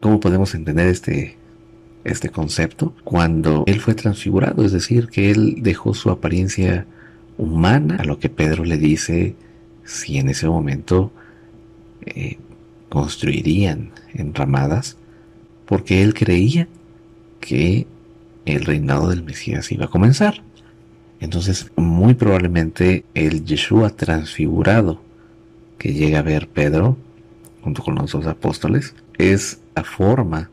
[0.00, 1.36] ¿Cómo podemos entender este,
[2.04, 2.94] este concepto?
[3.04, 6.86] Cuando él fue transfigurado, es decir, que él dejó su apariencia
[7.36, 9.34] humana, a lo que Pedro le dice
[9.84, 11.12] si en ese momento
[12.06, 12.38] eh,
[12.88, 14.96] construirían enramadas,
[15.66, 16.68] porque él creía
[17.40, 17.86] que
[18.46, 20.42] el reinado del Mesías iba a comenzar.
[21.24, 25.00] Entonces, muy probablemente el Yeshua transfigurado
[25.78, 26.98] que llega a ver Pedro,
[27.62, 30.50] junto con los dos apóstoles, es la forma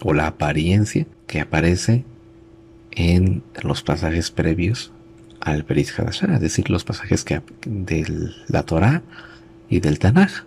[0.00, 2.04] o la apariencia que aparece
[2.92, 4.92] en los pasajes previos
[5.40, 9.02] al Berit Hadashah, es decir, los pasajes que, de la Torah
[9.68, 10.44] y del Tanaj.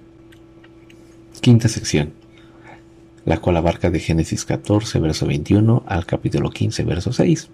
[1.41, 2.13] Quinta sección
[3.25, 7.49] la cual abarca de Génesis 14, verso 21 al capítulo 15, verso 6.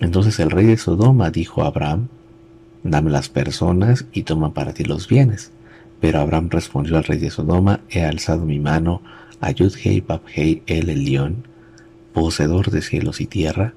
[0.00, 2.08] Entonces el rey de Sodoma dijo a Abraham,
[2.82, 5.50] dame las personas y toma para ti los bienes.
[6.00, 9.02] Pero Abraham respondió al rey de Sodoma, he alzado mi mano
[9.40, 11.44] a Yudhei Babhei el Elión,
[12.12, 13.74] poseedor de cielos y tierra,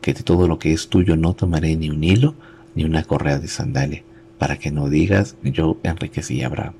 [0.00, 2.34] que de todo lo que es tuyo no tomaré ni un hilo
[2.74, 4.02] ni una correa de sandalia,
[4.38, 6.74] para que no digas yo enriquecí a Abraham.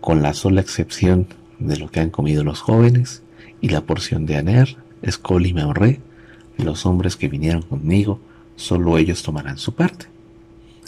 [0.00, 1.26] Con la sola excepción
[1.58, 3.22] de lo que han comido los jóvenes,
[3.60, 6.00] y la porción de Aner, Escol y Meorré,
[6.58, 8.20] los hombres que vinieron conmigo,
[8.56, 10.06] solo ellos tomarán su parte.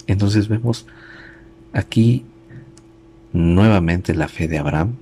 [0.07, 0.87] Entonces vemos
[1.73, 2.25] aquí
[3.33, 4.95] nuevamente la fe de Abraham,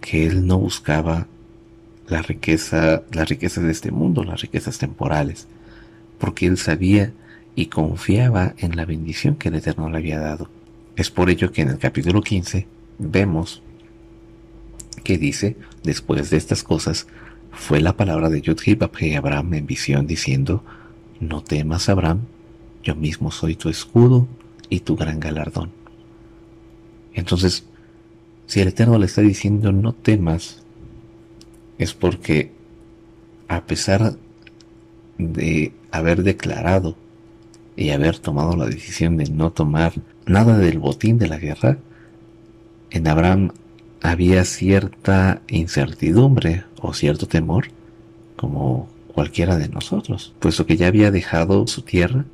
[0.00, 1.26] que él no buscaba
[2.08, 5.46] las riquezas de este mundo, las riquezas temporales,
[6.18, 7.12] porque él sabía
[7.54, 10.48] y confiaba en la bendición que el Eterno le había dado.
[10.96, 12.66] Es por ello que en el capítulo 15
[12.98, 13.62] vemos
[15.04, 17.06] que dice, después de estas cosas,
[17.52, 20.62] fue la palabra de Yudhib a Abraham en visión diciendo,
[21.20, 22.20] no temas Abraham,
[22.82, 24.26] yo mismo soy tu escudo
[24.68, 25.70] y tu gran galardón.
[27.12, 27.64] Entonces,
[28.46, 30.62] si el Eterno le está diciendo no temas,
[31.78, 32.52] es porque
[33.48, 34.16] a pesar
[35.18, 36.96] de haber declarado
[37.76, 39.94] y haber tomado la decisión de no tomar
[40.26, 41.78] nada del botín de la guerra,
[42.90, 43.52] en Abraham
[44.02, 47.68] había cierta incertidumbre o cierto temor,
[48.36, 52.24] como cualquiera de nosotros, puesto que ya había dejado su tierra,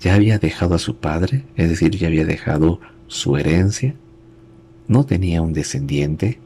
[0.00, 3.94] ya había dejado a su padre, es decir, ya había dejado su herencia,
[4.88, 6.38] no tenía un descendiente,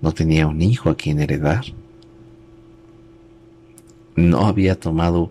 [0.00, 1.64] no tenía un hijo a quien heredar.
[4.16, 5.30] no había tomado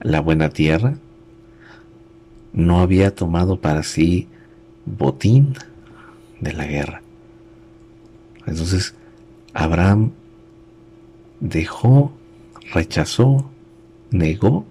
[0.00, 0.96] la buena tierra,
[2.54, 4.28] no había tomado para sí
[4.86, 5.54] botín
[6.40, 7.02] de la guerra.
[8.46, 8.94] Entonces,
[9.52, 10.12] Abraham
[11.40, 12.12] dejó,
[12.72, 13.50] rechazó,
[14.10, 14.64] negó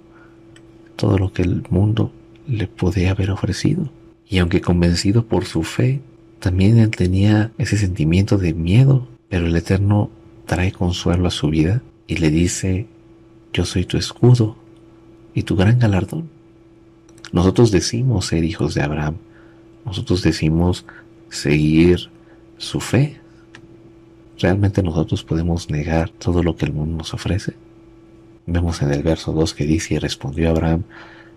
[0.96, 2.12] todo lo que el mundo
[2.48, 3.90] le podía haber ofrecido.
[4.30, 6.02] Y aunque convencido por su fe,
[6.40, 10.10] también él tenía ese sentimiento de miedo, pero el Eterno
[10.46, 12.88] trae consuelo a su vida y le dice,
[13.54, 14.58] yo soy tu escudo
[15.34, 16.30] y tu gran galardón.
[17.32, 19.16] Nosotros decimos ser hijos de Abraham,
[19.86, 20.86] nosotros decimos
[21.34, 22.10] seguir
[22.58, 23.20] su fe.
[24.40, 27.54] ¿Realmente nosotros podemos negar todo lo que el mundo nos ofrece?
[28.46, 30.84] Vemos en el verso 2 que dice, y respondió Abraham,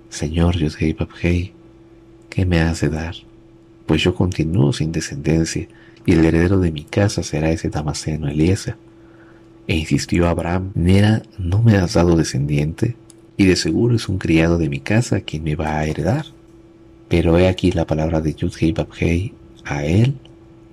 [0.09, 1.53] Señor Yudhei Babhei,
[2.29, 3.15] ¿qué me has de dar?
[3.87, 5.69] Pues yo continúo sin descendencia,
[6.05, 8.77] y el heredero de mi casa será ese Damaseno Eliezer.
[9.67, 12.97] E insistió Abraham, Nera, ¿no me has dado descendiente?
[13.37, 16.27] Y de seguro es un criado de mi casa quien me va a heredar.
[17.09, 19.33] Pero he aquí la palabra de Yudhei Babhei
[19.67, 20.15] a él,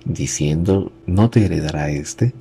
[0.04, 2.32] diciendo, no te heredará este,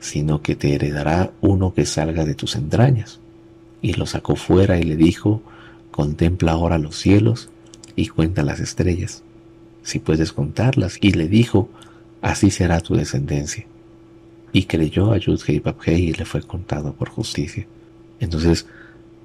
[0.00, 3.20] sino que te heredará uno que salga de tus entrañas.
[3.80, 5.42] Y lo sacó fuera y le dijo,
[5.90, 7.50] contempla ahora los cielos
[7.94, 9.22] y cuenta las estrellas,
[9.82, 10.98] si puedes contarlas.
[11.00, 11.68] Y le dijo,
[12.20, 13.64] así será tu descendencia.
[14.52, 17.66] Y creyó a Yudhei Babhei y le fue contado por justicia.
[18.18, 18.66] Entonces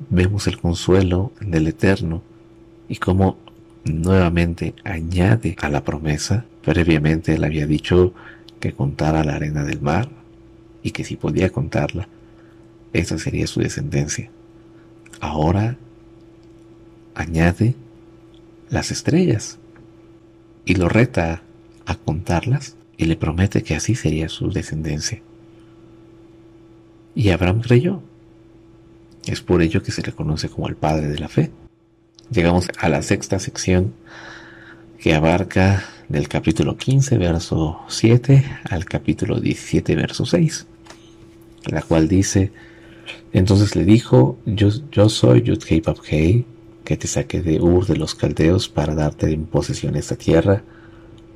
[0.09, 2.21] vemos el consuelo del Eterno
[2.87, 3.37] y cómo
[3.87, 6.45] nuevamente añade a la promesa.
[6.63, 8.13] Previamente él había dicho
[8.59, 10.09] que contara la arena del mar
[10.83, 12.07] y que si podía contarla,
[12.93, 14.29] esa sería su descendencia.
[15.19, 15.77] Ahora
[17.15, 17.75] añade
[18.69, 19.57] las estrellas
[20.65, 21.41] y lo reta
[21.85, 25.21] a contarlas y le promete que así sería su descendencia.
[27.15, 28.01] Y Abraham creyó.
[29.25, 31.51] Es por ello que se le conoce como el padre de la fe.
[32.29, 33.93] Llegamos a la sexta sección
[34.99, 40.67] que abarca del capítulo 15, verso 7 al capítulo 17, verso 6,
[41.67, 42.51] la cual dice,
[43.31, 46.45] entonces le dijo, yo, yo soy Yudhei
[46.83, 50.63] que te saqué de Ur de los caldeos para darte en posesión esta tierra.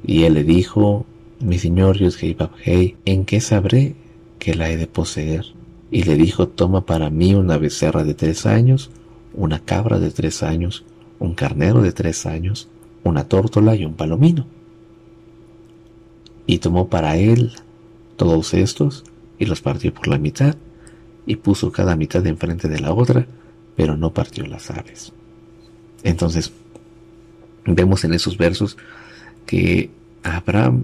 [0.05, 1.05] Y él le dijo,
[1.39, 3.95] mi señor Yudhei ¿en qué sabré
[4.39, 5.45] que la he de poseer?
[5.89, 8.91] Y le dijo, toma para mí una becerra de tres años,
[9.33, 10.83] una cabra de tres años,
[11.19, 12.67] un carnero de tres años,
[13.03, 14.45] una tórtola y un palomino.
[16.45, 17.53] Y tomó para él
[18.15, 19.03] todos estos
[19.39, 20.55] y los partió por la mitad,
[21.25, 23.25] y puso cada mitad enfrente de la otra,
[23.75, 25.13] pero no partió las aves.
[26.03, 26.51] Entonces,
[27.65, 28.77] vemos en esos versos
[29.45, 29.89] que
[30.23, 30.83] Abraham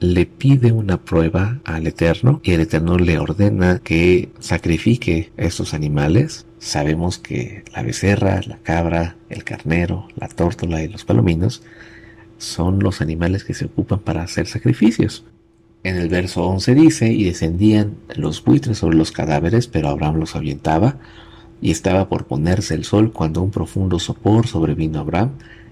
[0.00, 6.46] le pide una prueba al Eterno y el Eterno le ordena que sacrifique estos animales.
[6.60, 11.62] Sabemos que la becerra, la cabra, el carnero, la tórtola y los palominos
[12.36, 15.24] son los animales que se ocupan para hacer sacrificios.
[15.84, 20.36] En el verso 11 dice, y descendían los buitres sobre los cadáveres, pero Abraham los
[20.36, 20.98] ahuyentaba,
[21.62, 25.30] y estaba por ponerse el sol cuando un profundo sopor sobrevino a Abraham,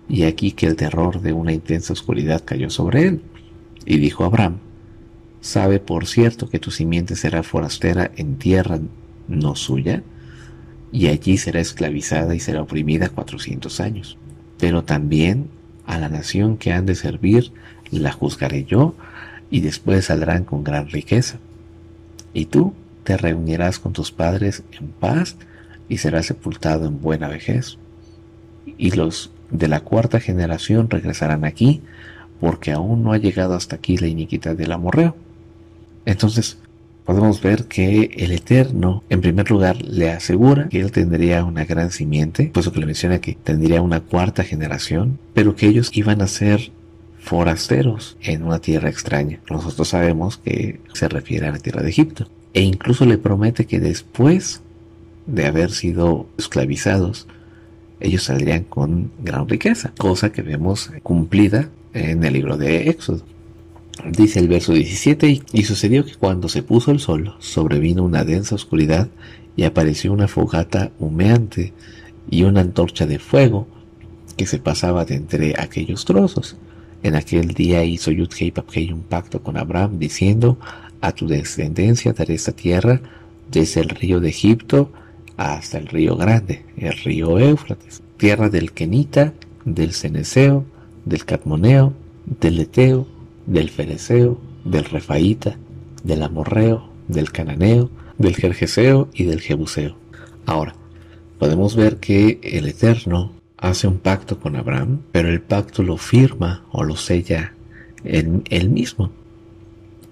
[0.08, 3.20] y aquí que el terror de una intensa oscuridad cayó sobre él.
[3.84, 4.56] Y dijo Abraham,
[5.42, 8.80] ¿sabe por cierto que tu simiente será forastera en tierra
[9.28, 10.02] no suya?
[10.92, 14.16] Y allí será esclavizada y será oprimida cuatrocientos años.
[14.58, 15.48] Pero también
[15.86, 17.52] a la nación que han de servir
[17.90, 18.94] la juzgaré yo,
[19.50, 21.38] y después saldrán con gran riqueza.
[22.34, 22.74] Y tú
[23.04, 25.36] te reunirás con tus padres en paz
[25.88, 27.78] y serás sepultado en buena vejez.
[28.76, 31.80] Y los de la cuarta generación regresarán aquí,
[32.40, 35.16] porque aún no ha llegado hasta aquí la iniquidad del amorreo.
[36.04, 36.58] Entonces,
[37.08, 41.90] podemos ver que el Eterno, en primer lugar, le asegura que él tendría una gran
[41.90, 46.26] simiente, puesto que le menciona que tendría una cuarta generación, pero que ellos iban a
[46.26, 46.70] ser
[47.18, 49.40] forasteros en una tierra extraña.
[49.48, 52.28] Nosotros sabemos que se refiere a la tierra de Egipto.
[52.52, 54.60] E incluso le promete que después
[55.24, 57.26] de haber sido esclavizados,
[58.00, 63.22] ellos saldrían con gran riqueza, cosa que vemos cumplida en el libro de Éxodo.
[64.06, 68.54] Dice el verso 17, y sucedió que cuando se puso el sol, sobrevino una densa
[68.54, 69.08] oscuridad
[69.56, 71.72] y apareció una fogata humeante
[72.30, 73.66] y una antorcha de fuego
[74.36, 76.56] que se pasaba de entre aquellos trozos.
[77.02, 80.58] En aquel día hizo Yudhei Papkei un pacto con Abraham, diciendo,
[81.00, 83.00] a tu descendencia daré esta tierra
[83.50, 84.92] desde el río de Egipto
[85.36, 89.32] hasta el río Grande, el río Éufrates, tierra del Kenita,
[89.64, 90.64] del Ceneseo,
[91.04, 91.94] del Catmoneo,
[92.40, 93.06] del Eteo,
[93.48, 95.56] del Fereceo, del Refaíta,
[96.04, 99.96] del Amorreo, del Cananeo, del Jerjeseo y del Jebuseo.
[100.44, 100.74] Ahora,
[101.38, 106.64] podemos ver que el Eterno hace un pacto con Abraham, pero el pacto lo firma
[106.70, 107.54] o lo sella
[108.04, 109.10] él, mismo.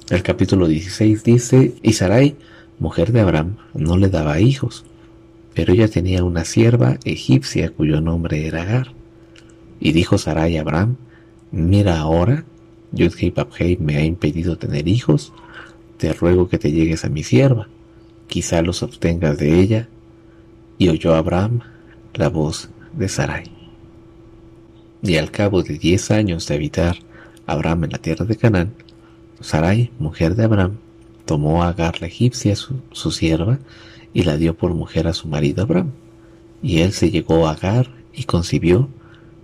[0.08, 2.36] El capítulo 16 dice, y Sarai,
[2.78, 4.84] mujer de Abraham, no le daba hijos,
[5.54, 8.92] pero ella tenía una sierva egipcia cuyo nombre era Agar.
[9.78, 10.96] Y dijo Sarai a Abraham,
[11.50, 12.44] mira ahora,
[12.96, 15.32] Yudhei me ha impedido tener hijos,
[15.98, 17.68] te ruego que te llegues a mi sierva,
[18.26, 19.88] quizá los obtengas de ella.
[20.78, 21.60] Y oyó Abraham
[22.14, 23.44] la voz de Sarai.
[25.02, 26.96] Y al cabo de diez años de habitar
[27.46, 28.74] Abraham en la tierra de Canaán,
[29.40, 30.78] Sarai, mujer de Abraham,
[31.24, 33.58] tomó a Agar la egipcia, su, su, sierva,
[34.12, 35.92] y la dio por mujer a su marido Abraham.
[36.62, 38.88] Y él se llegó a Agar y concibió.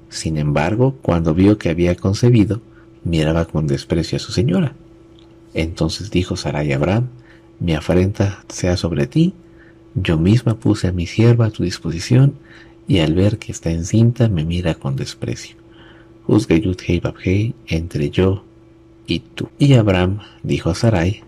[0.09, 2.61] Sin embargo, cuando vio que había concebido,
[3.05, 4.75] miraba con desprecio a su señora.
[5.55, 7.09] Entonces dijo Sarai a Abraham,
[7.61, 9.35] mi afrenta sea sobre ti,
[9.95, 12.35] yo misma puse a mi sierva a tu disposición,
[12.89, 15.57] y al ver que está encinta me mira con desprecio.
[16.27, 18.45] Juzgue Yudhei entre yo
[19.07, 19.49] y tú.
[19.59, 21.23] Y Abraham dijo a Sarai,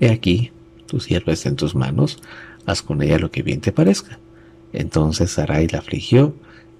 [0.00, 0.50] He aquí,
[0.86, 2.18] tu sierva está en tus manos,
[2.66, 4.18] haz con ella lo que bien te parezca.
[4.72, 6.34] Entonces Sarai la afligió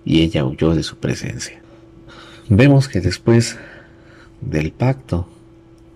[0.05, 1.61] y ella huyó de su presencia.
[2.49, 3.59] Vemos que después
[4.41, 5.27] del pacto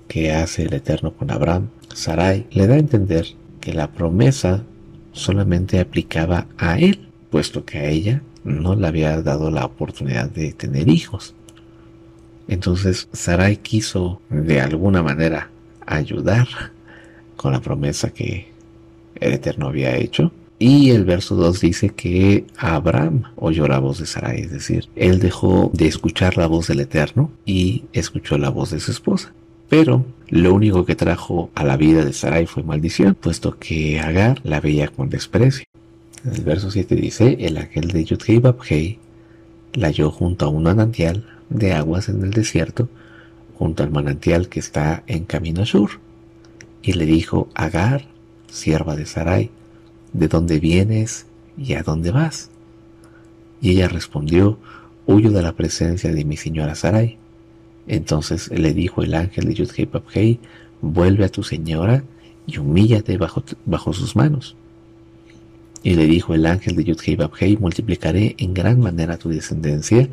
[0.08, 3.26] que hace el Eterno con Abraham, Sarai le da a entender
[3.60, 4.64] que la promesa
[5.12, 10.52] solamente aplicaba a él, puesto que a ella no le había dado la oportunidad de
[10.52, 11.34] tener hijos.
[12.46, 15.50] Entonces Sarai quiso de alguna manera
[15.86, 16.46] ayudar
[17.36, 18.52] con la promesa que
[19.16, 20.32] el Eterno había hecho.
[20.58, 25.18] Y el verso 2 dice que Abraham oyó la voz de Sarai, es decir, él
[25.18, 29.32] dejó de escuchar la voz del Eterno y escuchó la voz de su esposa.
[29.68, 34.40] Pero lo único que trajo a la vida de Sarai fue maldición, puesto que Agar
[34.44, 35.64] la veía con desprecio.
[36.24, 38.98] El verso 7 dice, el ángel de Yudhei
[39.74, 42.88] la halló junto a un manantial de aguas en el desierto,
[43.58, 45.90] junto al manantial que está en camino sur.
[46.82, 48.06] Y le dijo, Agar,
[48.48, 49.50] sierva de Sarai,
[50.14, 51.26] ¿de dónde vienes
[51.58, 52.50] y a dónde vas?
[53.60, 54.58] Y ella respondió,
[55.06, 57.18] huyo de la presencia de mi señora Sarai.
[57.86, 60.40] Entonces le dijo el ángel de Yudhei
[60.80, 62.02] vuelve a tu señora
[62.46, 64.56] y humíllate bajo, sus manos.
[65.82, 70.08] Y le dijo el ángel de Yudhei multiplicaré en gran manera tu descendencia,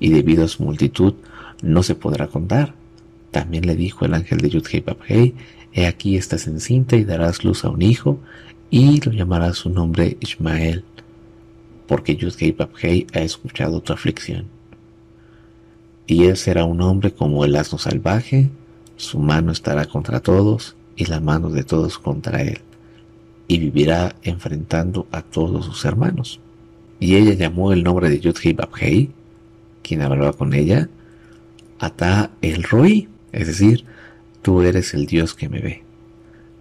[0.00, 1.14] y debido a su multitud
[1.62, 2.74] no se podrá contar.
[3.30, 5.34] También le dijo el ángel de Yudhei
[5.72, 8.20] he aquí estás encinta y darás luz a un hijo,
[8.76, 10.82] y lo llamarás su nombre Ismael,
[11.86, 14.46] porque Yudhei ha escuchado tu aflicción
[16.08, 18.50] y él será un hombre como el asno salvaje,
[18.96, 22.62] su mano estará contra todos y la mano de todos contra él,
[23.46, 26.40] y vivirá enfrentando a todos sus hermanos.
[26.98, 29.12] Y ella llamó el nombre de Babhei,
[29.84, 30.88] quien hablaba con ella,
[31.78, 33.84] Ata el Roi, es decir,
[34.42, 35.83] tú eres el Dios que me ve.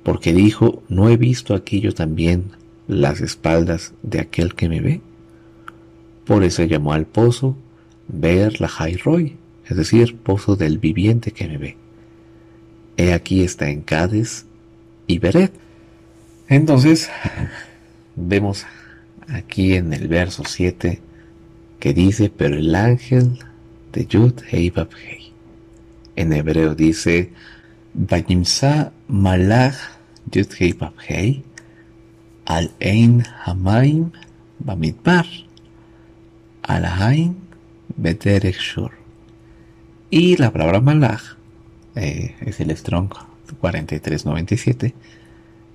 [0.04, 2.52] Porque dijo, ¿no he visto aquí yo también
[2.88, 5.02] las espaldas de aquel que me ve?
[6.26, 7.56] Por eso llamó al pozo
[8.08, 8.70] ver la
[9.70, 11.78] es decir, pozo del viviente que me ve.
[12.98, 14.46] He aquí está en Cádiz
[15.08, 15.54] y Beret.
[16.48, 17.10] Entonces,
[18.16, 18.66] vemos
[19.28, 21.02] aquí en el verso 7
[21.80, 23.40] que dice, pero el ángel
[23.92, 24.72] de Yud Hei
[26.16, 27.32] En hebreo dice,
[27.94, 29.76] Vayimsa malach
[30.32, 30.50] Yud
[31.08, 31.44] Hei
[32.46, 34.12] al Ein Hamaim
[34.60, 35.26] Bamidbar
[36.64, 37.44] al Hain
[40.10, 41.38] y la palabra malach
[41.96, 43.10] eh, es el Strong
[43.60, 44.94] 4397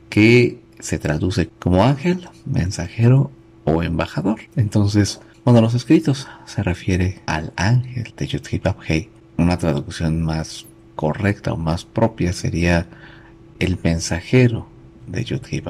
[0.09, 3.31] que se traduce como ángel, mensajero
[3.65, 4.41] o embajador.
[4.57, 11.57] Entonces, cuando los escritos se refiere al ángel de Yudhei una traducción más correcta o
[11.57, 12.87] más propia sería
[13.59, 14.69] el mensajero
[15.07, 15.63] de Yudhei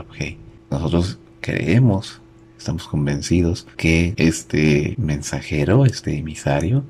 [0.70, 2.20] Nosotros creemos
[2.58, 6.82] Estamos convencidos que este mensajero, este emisario,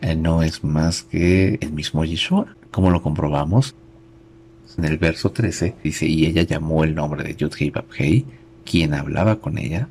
[0.00, 2.56] eh, no es más que el mismo Yeshua.
[2.72, 3.76] ¿Cómo lo comprobamos?
[4.76, 8.26] En el verso 13 dice, y ella llamó el nombre de Yudhei Babhei,
[8.64, 9.88] quien hablaba con ella.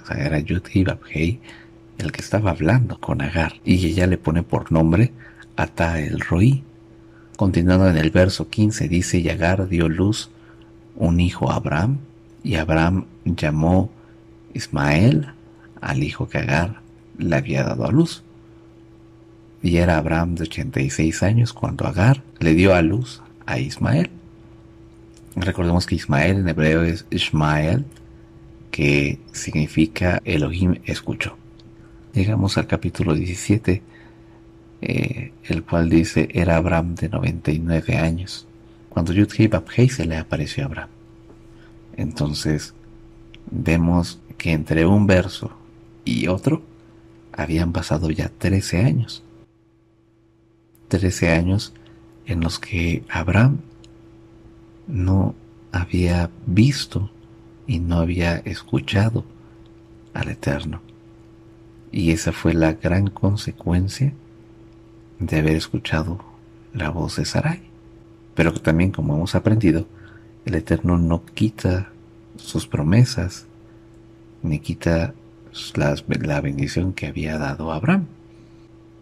[0.00, 1.40] O sea, era Yudhei Babhei
[1.98, 3.54] el que estaba hablando con Agar.
[3.64, 5.12] Y ella le pone por nombre
[5.56, 6.62] Ata el Roí.
[7.38, 10.28] Continuando en el verso 15 dice, y Agar dio luz
[10.96, 11.98] un hijo a Abraham
[12.42, 13.92] y Abraham llamó
[14.54, 15.28] Ismael
[15.80, 16.80] al hijo que Agar
[17.16, 18.24] le había dado a luz.
[19.62, 24.10] Y era Abraham de 86 años cuando Agar le dio a luz a Ismael.
[25.36, 27.84] Recordemos que Ismael en hebreo es Ismael,
[28.72, 31.36] que significa Elohim escuchó.
[32.14, 33.80] Llegamos al capítulo 17,
[34.80, 38.46] eh, el cual dice, era Abraham de 99 años,
[38.88, 40.90] cuando Yudhei Babhei se le apareció a Abraham.
[41.96, 42.74] Entonces,
[43.50, 45.50] vemos que entre un verso
[46.04, 46.62] y otro
[47.32, 49.22] habían pasado ya 13 años.
[50.88, 51.74] 13 años
[52.26, 53.58] en los que Abraham
[54.86, 55.34] no
[55.72, 57.10] había visto
[57.66, 59.24] y no había escuchado
[60.14, 60.80] al Eterno.
[61.90, 64.12] Y esa fue la gran consecuencia
[65.18, 66.24] de haber escuchado
[66.72, 67.60] la voz de Sarai.
[68.34, 69.86] Pero también, como hemos aprendido,
[70.44, 71.90] el Eterno no quita
[72.36, 73.46] sus promesas,
[74.42, 75.14] ni quita
[75.74, 78.06] la bendición que había dado a Abraham.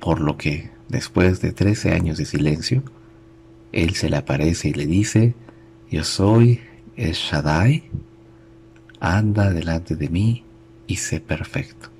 [0.01, 2.83] Por lo que, después de trece años de silencio,
[3.73, 5.35] él se le aparece y le dice,
[5.91, 6.61] yo soy
[6.97, 7.91] el Shaddai,
[9.01, 10.45] anda delante de mí
[10.87, 11.91] y sé perfecto.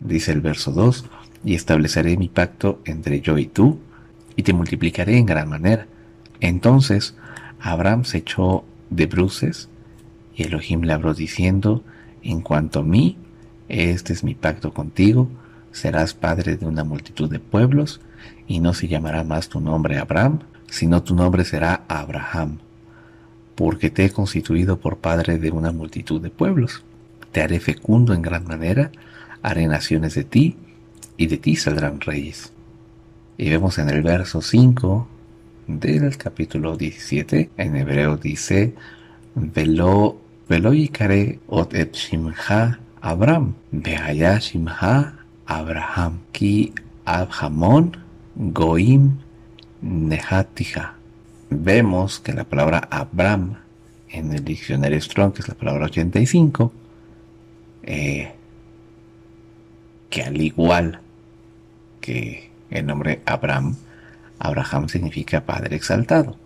[0.00, 1.04] Dice el verso 2,
[1.44, 3.78] y estableceré mi pacto entre yo y tú,
[4.36, 5.86] y te multiplicaré en gran manera.
[6.40, 7.14] Entonces
[7.60, 9.68] Abraham se echó de bruces,
[10.36, 11.84] y Elohim le habló diciendo,
[12.22, 13.16] en cuanto a mí,
[13.68, 15.28] este es mi pacto contigo,
[15.72, 18.00] serás padre de una multitud de pueblos,
[18.46, 22.58] y no se llamará más tu nombre Abraham, sino tu nombre será Abraham,
[23.54, 26.82] porque te he constituido por padre de una multitud de pueblos.
[27.32, 28.90] Te haré fecundo en gran manera,
[29.42, 30.56] haré naciones de ti,
[31.16, 32.52] y de ti saldrán reyes.
[33.36, 35.08] Y vemos en el verso 5
[35.66, 38.74] del capítulo 17, en hebreo dice,
[39.34, 45.14] Velo, velo yikare ot et shimha Abraham, behaya shimha
[45.46, 46.72] Abraham, ki
[47.04, 47.96] Abhamon
[48.36, 49.18] goim
[49.82, 50.94] nehatija.
[51.50, 53.56] Vemos que la palabra Abraham
[54.10, 56.72] en el diccionario Strong, que es la palabra 85,
[57.82, 58.32] eh,
[60.08, 61.00] que al igual
[62.04, 63.76] que el nombre Abraham,
[64.38, 66.36] Abraham significa Padre exaltado.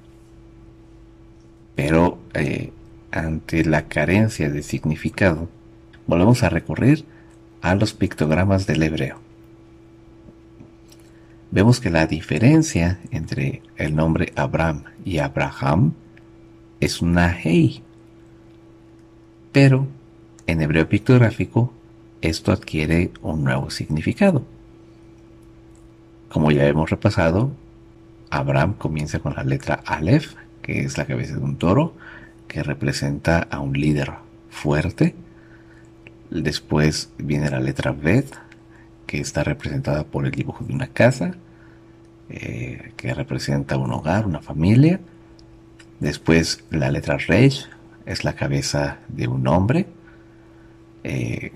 [1.74, 2.72] Pero eh,
[3.11, 5.48] ante la carencia de significado,
[6.06, 7.06] volvemos a recurrir
[7.61, 9.18] a los pictogramas del hebreo.
[11.50, 15.94] Vemos que la diferencia entre el nombre Abraham y Abraham
[16.78, 17.82] es una hey.
[19.50, 19.88] Pero
[20.46, 21.72] en hebreo pictográfico
[22.20, 24.44] esto adquiere un nuevo significado.
[26.28, 27.52] Como ya hemos repasado,
[28.30, 31.94] Abraham comienza con la letra Aleph, que es la cabeza de un toro,
[32.46, 34.12] que representa a un líder
[34.50, 35.14] fuerte.
[36.30, 38.34] Después viene la letra Bet,
[39.06, 41.32] que está representada por el dibujo de una casa,
[42.28, 45.00] eh, que representa un hogar, una familia.
[46.00, 47.66] Después la letra Resh
[48.04, 49.86] es la cabeza de un hombre,
[51.04, 51.52] eh,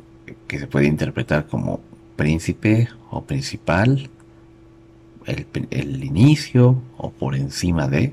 [0.46, 1.80] que se puede interpretar como
[2.16, 4.08] príncipe o principal,
[5.26, 8.12] el, inicio o por encima de.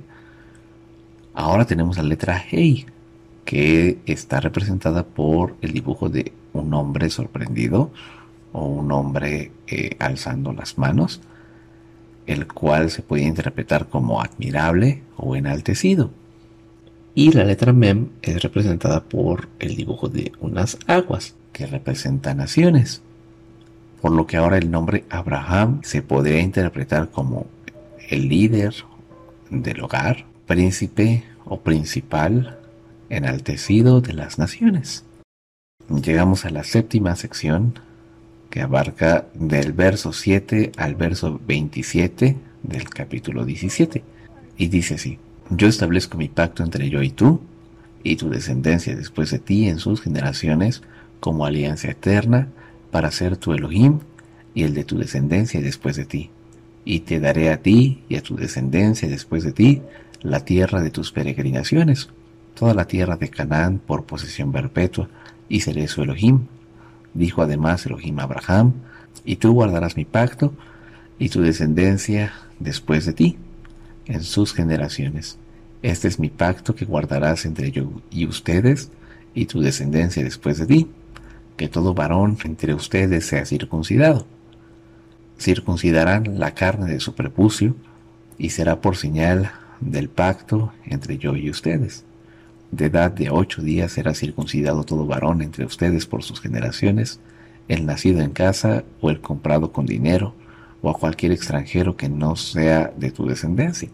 [1.33, 2.85] Ahora tenemos la letra Hey,
[3.45, 7.91] que está representada por el dibujo de un hombre sorprendido
[8.51, 11.21] o un hombre eh, alzando las manos,
[12.27, 16.11] el cual se puede interpretar como admirable o enaltecido.
[17.15, 23.01] Y la letra Mem es representada por el dibujo de unas aguas, que representan naciones
[24.01, 27.47] por lo que ahora el nombre Abraham se podría interpretar como
[28.09, 28.73] el líder
[29.49, 32.59] del hogar, príncipe o principal
[33.09, 35.03] enaltecido de las naciones.
[35.89, 37.79] Llegamos a la séptima sección
[38.49, 44.03] que abarca del verso 7 al verso 27 del capítulo 17
[44.57, 45.17] y dice así,
[45.49, 47.41] yo establezco mi pacto entre yo y tú
[48.03, 50.83] y tu descendencia después de ti en sus generaciones
[51.19, 52.47] como alianza eterna
[52.91, 53.99] para ser tu Elohim
[54.53, 56.29] y el de tu descendencia después de ti.
[56.85, 59.81] Y te daré a ti y a tu descendencia después de ti
[60.21, 62.09] la tierra de tus peregrinaciones,
[62.55, 65.09] toda la tierra de Canaán por posesión perpetua,
[65.47, 66.47] y seré su Elohim.
[67.13, 68.73] Dijo además Elohim a Abraham,
[69.25, 70.53] y tú guardarás mi pacto
[71.17, 73.37] y tu descendencia después de ti,
[74.05, 75.37] en sus generaciones.
[75.81, 78.91] Este es mi pacto que guardarás entre yo y ustedes
[79.33, 80.87] y tu descendencia después de ti
[81.59, 84.25] que todo varón entre ustedes sea circuncidado.
[85.37, 87.75] Circuncidarán la carne de su prepucio
[88.37, 92.05] y será por señal del pacto entre yo y ustedes.
[92.71, 97.19] De edad de ocho días será circuncidado todo varón entre ustedes por sus generaciones,
[97.67, 100.33] el nacido en casa o el comprado con dinero,
[100.81, 103.89] o a cualquier extranjero que no sea de tu descendencia.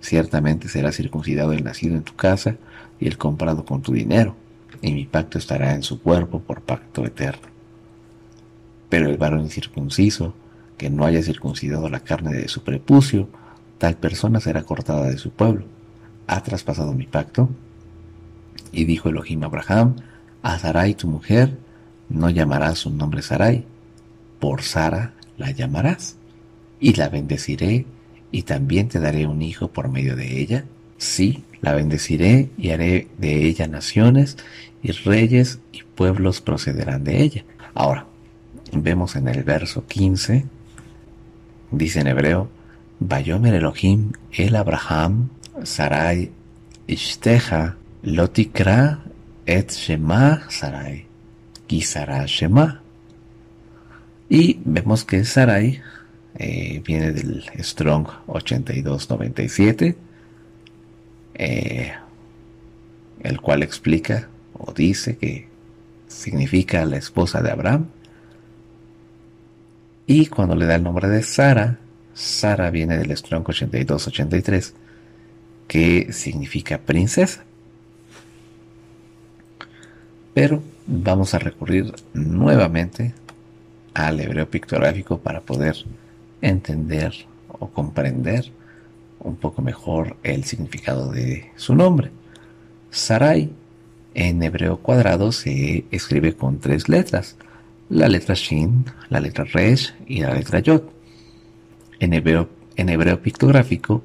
[0.00, 2.56] Ciertamente será circuncidado el nacido en tu casa
[2.98, 4.34] y el comprado con tu dinero
[4.84, 7.48] y mi pacto estará en su cuerpo por pacto eterno.
[8.90, 10.34] Pero el varón incircunciso,
[10.76, 13.28] que no haya circuncidado la carne de su prepucio,
[13.78, 15.64] tal persona será cortada de su pueblo.
[16.26, 17.48] ¿Ha traspasado mi pacto?
[18.72, 19.96] Y dijo Elohim a Abraham,
[20.42, 21.56] a Sarai tu mujer,
[22.10, 23.64] no llamarás su nombre Sarai,
[24.38, 26.16] por Sara la llamarás,
[26.78, 27.86] y la bendeciré,
[28.30, 30.66] y también te daré un hijo por medio de ella.
[30.98, 34.36] Sí, la bendeciré y haré de ella naciones,
[34.82, 37.44] y reyes y pueblos procederán de ella.
[37.72, 38.06] Ahora,
[38.70, 40.44] vemos en el verso 15,
[41.70, 42.50] dice en hebreo,
[43.00, 45.30] Bayomer Elohim el Abraham,
[45.62, 46.30] Sarai,
[46.86, 49.02] Ishteja, Lotikra
[49.46, 51.06] et Shema Sarai,
[51.66, 52.82] Kisara Shema.
[54.28, 55.80] Y vemos que Sarai
[56.36, 59.96] eh, viene del Strong 8297,
[61.34, 61.92] eh,
[63.20, 65.48] el cual explica o dice que
[66.06, 67.86] significa la esposa de Abraham.
[70.06, 71.78] Y cuando le da el nombre de Sara,
[72.12, 74.74] Sara viene del Strong 8283,
[75.66, 77.44] que significa princesa.
[80.34, 83.14] Pero vamos a recurrir nuevamente
[83.94, 85.76] al hebreo pictográfico para poder
[86.42, 87.14] entender
[87.48, 88.52] o comprender
[89.24, 92.10] un poco mejor el significado de su nombre.
[92.90, 93.50] Sarai
[94.14, 97.36] en hebreo cuadrado se escribe con tres letras,
[97.88, 100.82] la letra Shin, la letra Resh y la letra Yod.
[101.98, 104.02] En hebreo, en hebreo pictográfico,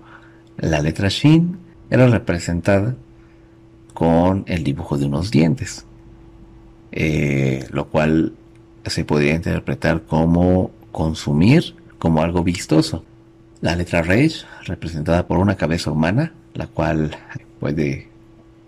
[0.58, 1.58] la letra Shin
[1.90, 2.96] era representada
[3.94, 5.86] con el dibujo de unos dientes,
[6.92, 8.34] eh, lo cual
[8.86, 13.04] se podría interpretar como consumir, como algo vistoso.
[13.62, 17.12] La letra Reish, representada por una cabeza humana, la cual
[17.60, 18.08] puede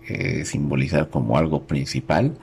[0.06, 2.36] eh, simbolizar como algo principal.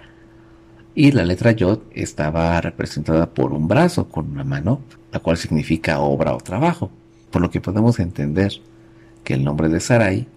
[0.95, 4.81] Y la letra Yod estaba representada por un brazo con una mano,
[5.11, 6.89] la cual significa obra o trabajo.
[7.29, 8.51] Por lo que podemos entender
[9.23, 10.27] que el nombre de Sarai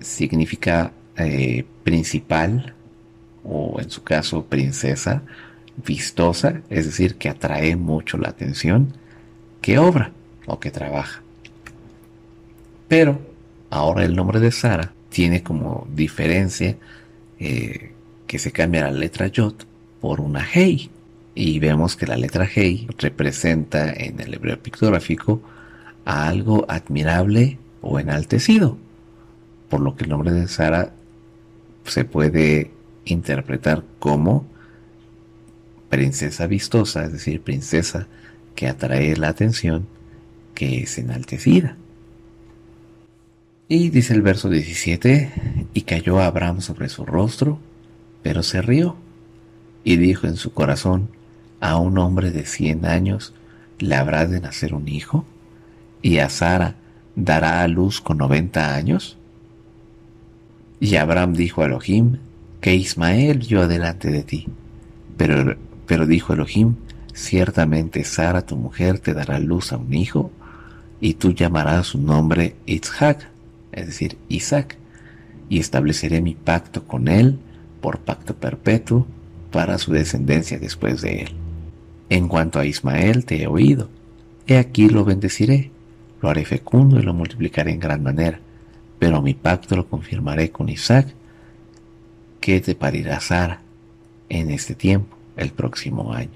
[0.00, 2.74] significa eh, principal
[3.44, 5.22] o en su caso princesa,
[5.84, 8.94] vistosa, es decir, que atrae mucho la atención,
[9.60, 10.12] que obra
[10.46, 11.22] o que trabaja.
[12.88, 13.20] Pero
[13.70, 16.76] ahora el nombre de Sara tiene como diferencia
[17.38, 17.92] eh,
[18.26, 19.54] que se cambia la letra Yod
[20.00, 20.90] por una Hei.
[21.34, 25.40] Y vemos que la letra Hei representa en el hebreo pictográfico
[26.04, 28.76] a algo admirable o enaltecido.
[29.68, 30.92] Por lo que el nombre de Sara
[31.84, 32.70] se puede
[33.04, 34.46] interpretar como
[35.90, 38.06] princesa vistosa, es decir, princesa
[38.54, 39.86] que atrae la atención,
[40.54, 41.76] que es enaltecida.
[43.70, 47.58] Y dice el verso 17, y cayó Abraham sobre su rostro,
[48.22, 48.96] pero se rió,
[49.84, 51.10] y dijo en su corazón,
[51.60, 53.34] a un hombre de cien años
[53.78, 55.26] le habrá de nacer un hijo,
[56.00, 56.76] y a Sara
[57.14, 59.18] dará a luz con noventa años.
[60.80, 62.16] Y Abraham dijo a Elohim,
[62.62, 64.46] que Ismael yo delante de ti.
[65.18, 66.76] Pero, pero dijo Elohim,
[67.12, 70.30] ciertamente Sara tu mujer te dará luz a un hijo,
[71.02, 73.28] y tú llamarás su nombre Isaac,
[73.78, 74.76] es decir, Isaac,
[75.48, 77.38] y estableceré mi pacto con él
[77.80, 79.06] por pacto perpetuo
[79.50, 81.28] para su descendencia después de él.
[82.10, 83.88] En cuanto a Ismael te he oído,
[84.46, 85.70] he aquí lo bendeciré,
[86.20, 88.40] lo haré fecundo y lo multiplicaré en gran manera,
[88.98, 91.14] pero mi pacto lo confirmaré con Isaac,
[92.40, 93.60] que te parirá Sara
[94.28, 96.30] en este tiempo, el próximo año.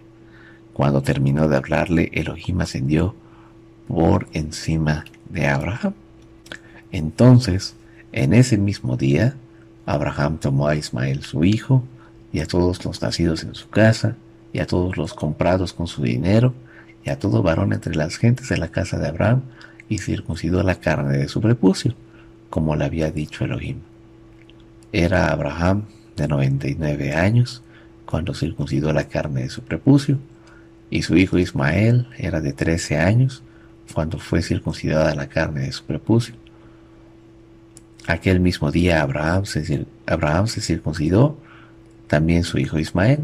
[0.73, 3.14] Cuando terminó de hablarle, Elohim ascendió
[3.89, 5.94] por encima de Abraham.
[6.93, 7.74] Entonces,
[8.12, 9.35] en ese mismo día,
[9.86, 11.82] Abraham tomó a Ismael su hijo,
[12.32, 14.16] y a todos los nacidos en su casa,
[14.52, 16.55] y a todos los comprados con su dinero,
[17.05, 19.43] y a todo varón entre las gentes de la casa de Abraham,
[19.89, 21.94] y circuncidó la carne de su prepucio,
[22.51, 23.78] como le había dicho Elohim.
[24.93, 25.85] Era Abraham
[26.16, 27.62] de 99 años
[28.05, 30.19] cuando circuncidó la carne de su prepucio,
[30.90, 33.43] y su hijo Ismael era de 13 años
[33.94, 36.35] cuando fue circuncidada la carne de su prepucio.
[38.06, 41.36] Aquel mismo día Abraham se, Abraham se circuncidó,
[42.08, 43.20] también su hijo Ismael,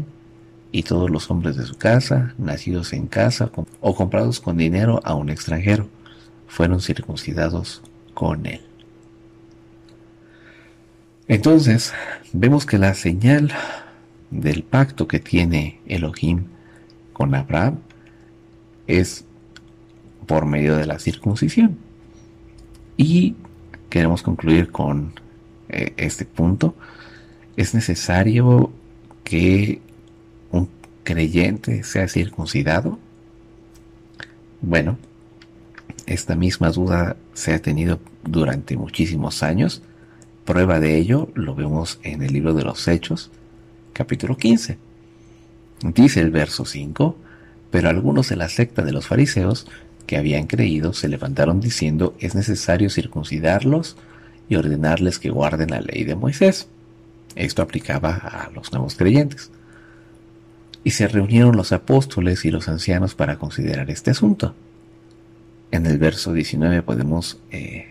[0.71, 3.51] y todos los hombres de su casa, nacidos en casa
[3.81, 5.87] o comprados con dinero a un extranjero,
[6.47, 7.81] fueron circuncidados
[8.13, 8.61] con él.
[11.27, 11.93] Entonces,
[12.33, 13.51] vemos que la señal
[14.31, 16.45] del pacto que tiene Elohim
[17.13, 17.79] con Abraham
[18.87, 19.25] es
[20.25, 21.77] por medio de la circuncisión.
[22.97, 23.35] Y
[23.89, 25.13] queremos concluir con
[25.69, 26.75] eh, este punto.
[27.55, 28.71] Es necesario
[29.23, 29.81] que
[30.51, 30.69] un
[31.03, 32.99] creyente sea circuncidado?
[34.61, 34.97] Bueno,
[36.05, 39.81] esta misma duda se ha tenido durante muchísimos años.
[40.45, 43.31] Prueba de ello lo vemos en el libro de los Hechos,
[43.93, 44.77] capítulo 15.
[45.93, 47.15] Dice el verso 5,
[47.71, 49.67] pero algunos de la secta de los fariseos
[50.09, 53.95] que habían creído se levantaron diciendo es necesario circuncidarlos
[54.49, 56.67] y ordenarles que guarden la ley de Moisés.
[57.35, 59.51] Esto aplicaba a los nuevos creyentes.
[60.83, 64.55] Y se reunieron los apóstoles y los ancianos para considerar este asunto.
[65.69, 67.89] En el verso 19 podemos eh,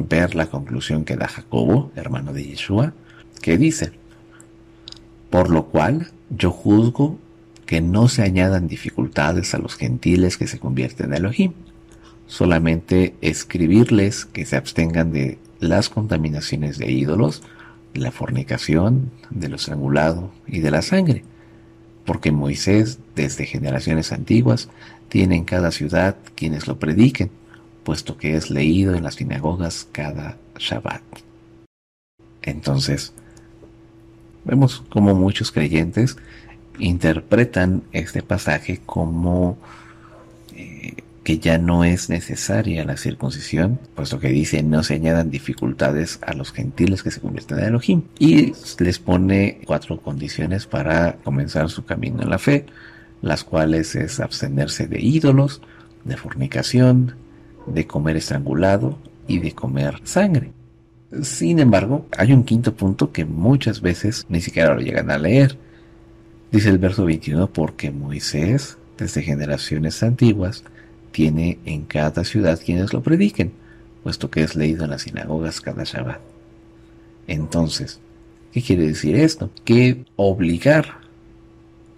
[0.00, 2.94] ver la conclusión que da Jacobo, hermano de Yeshua,
[3.40, 3.92] que dice,
[5.30, 7.16] por lo cual yo juzgo
[7.74, 11.52] que no se añadan dificultades a los gentiles que se convierten en Elohim,
[12.28, 17.42] solamente escribirles que se abstengan de las contaminaciones de ídolos,
[17.92, 21.24] de la fornicación, de lo estrangulado y de la sangre,
[22.06, 24.68] porque Moisés, desde generaciones antiguas,
[25.08, 27.32] tiene en cada ciudad quienes lo prediquen,
[27.82, 31.02] puesto que es leído en las sinagogas cada Shabbat.
[32.42, 33.12] Entonces,
[34.44, 36.16] vemos como muchos creyentes
[36.78, 39.58] interpretan este pasaje como
[40.54, 40.94] eh,
[41.24, 46.34] que ya no es necesaria la circuncisión, puesto que dice no se añadan dificultades a
[46.34, 48.02] los gentiles que se convierten en Elohim.
[48.18, 52.66] Y les pone cuatro condiciones para comenzar su camino en la fe,
[53.22, 55.62] las cuales es abstenerse de ídolos,
[56.04, 57.14] de fornicación,
[57.66, 60.52] de comer estrangulado y de comer sangre.
[61.22, 65.56] Sin embargo, hay un quinto punto que muchas veces ni siquiera lo llegan a leer.
[66.54, 70.62] Dice el verso 21, porque Moisés, desde generaciones antiguas,
[71.10, 73.50] tiene en cada ciudad quienes lo prediquen,
[74.04, 76.20] puesto que es leído en las sinagogas cada Shabbat.
[77.26, 77.98] Entonces,
[78.52, 79.50] ¿qué quiere decir esto?
[79.64, 80.98] Que obligar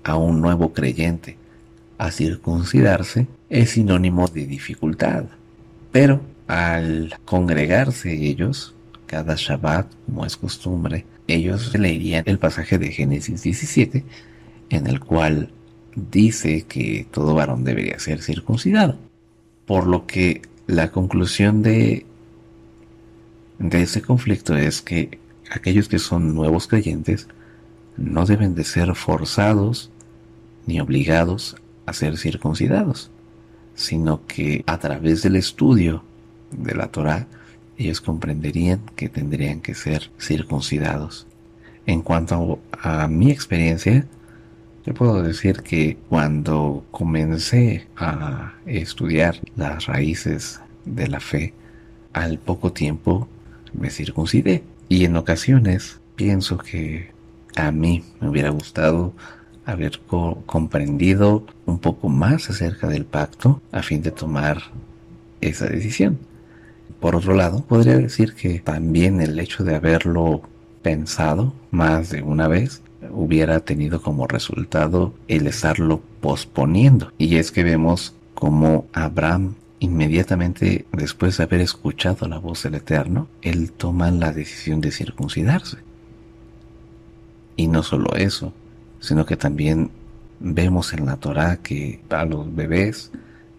[0.02, 1.36] a un nuevo creyente
[1.98, 5.24] a circuncidarse es sinónimo de dificultad.
[5.92, 8.74] Pero al congregarse ellos,
[9.04, 14.02] cada Shabbat, como es costumbre, ellos leerían el pasaje de Génesis 17,
[14.70, 15.50] en el cual
[15.94, 18.96] dice que todo varón debería ser circuncidado.
[19.66, 22.06] Por lo que la conclusión de,
[23.58, 25.18] de ese conflicto es que
[25.50, 27.28] aquellos que son nuevos creyentes
[27.96, 29.90] no deben de ser forzados
[30.66, 31.56] ni obligados
[31.86, 33.10] a ser circuncidados,
[33.74, 36.02] sino que a través del estudio
[36.50, 37.26] de la Torah
[37.78, 41.26] ellos comprenderían que tendrían que ser circuncidados.
[41.86, 44.06] En cuanto a mi experiencia,
[44.86, 51.54] yo puedo decir que cuando comencé a estudiar las raíces de la fe,
[52.12, 53.28] al poco tiempo
[53.72, 54.62] me circuncidé.
[54.88, 57.10] Y en ocasiones pienso que
[57.56, 59.12] a mí me hubiera gustado
[59.64, 60.00] haber
[60.46, 64.62] comprendido un poco más acerca del pacto a fin de tomar
[65.40, 66.20] esa decisión.
[67.00, 70.42] Por otro lado, podría decir que también el hecho de haberlo
[70.82, 77.12] pensado más de una vez hubiera tenido como resultado el estarlo posponiendo.
[77.18, 83.28] Y es que vemos como Abraham inmediatamente después de haber escuchado la voz del Eterno,
[83.42, 85.78] él toma la decisión de circuncidarse.
[87.56, 88.52] Y no solo eso,
[89.00, 89.90] sino que también
[90.40, 93.10] vemos en la Torá que a los bebés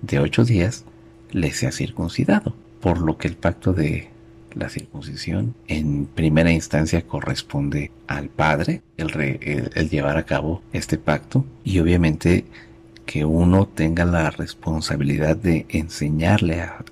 [0.02, 0.86] de ocho días
[1.32, 4.10] les se ha circuncidado, por lo que el pacto de
[4.58, 11.80] la circuncisión en primera instancia corresponde al padre el, llevar a cabo este pacto y
[11.80, 12.46] obviamente
[13.06, 16.84] que uno tenga la responsabilidad de enseñarle a,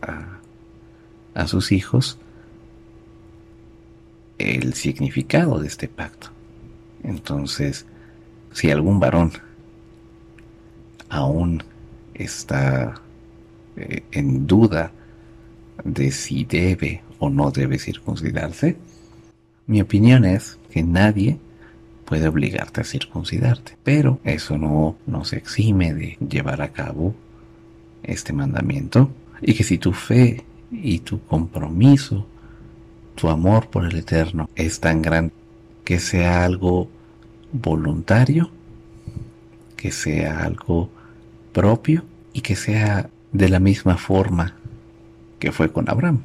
[1.34, 2.18] a sus hijos
[4.38, 6.30] el significado de este pacto.
[7.04, 7.86] Entonces,
[8.54, 9.32] si algún varón
[11.10, 11.64] aún
[12.14, 13.02] está
[13.76, 14.92] eh, en duda
[15.84, 18.78] de si debe o no debe circuncidarse,
[19.68, 21.40] mi opinión es que nadie
[22.06, 27.16] puede obligarte a circuncidarte, pero eso no nos exime de llevar a cabo
[28.04, 29.10] este mandamiento.
[29.42, 32.28] Y que si tu fe y tu compromiso,
[33.16, 35.34] tu amor por el Eterno es tan grande
[35.84, 36.90] que sea algo
[37.52, 38.50] voluntario,
[39.76, 40.90] que sea algo
[41.54, 44.56] propio y que sea de la misma forma
[45.40, 46.22] que fue con Abraham,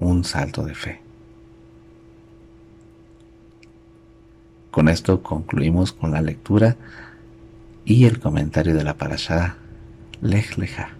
[0.00, 1.00] un salto de fe.
[4.70, 6.76] Con esto concluimos con la lectura
[7.84, 9.56] y el comentario de la parashá
[10.20, 10.90] Lech Leja.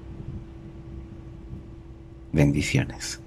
[2.32, 3.20] Bendiciones.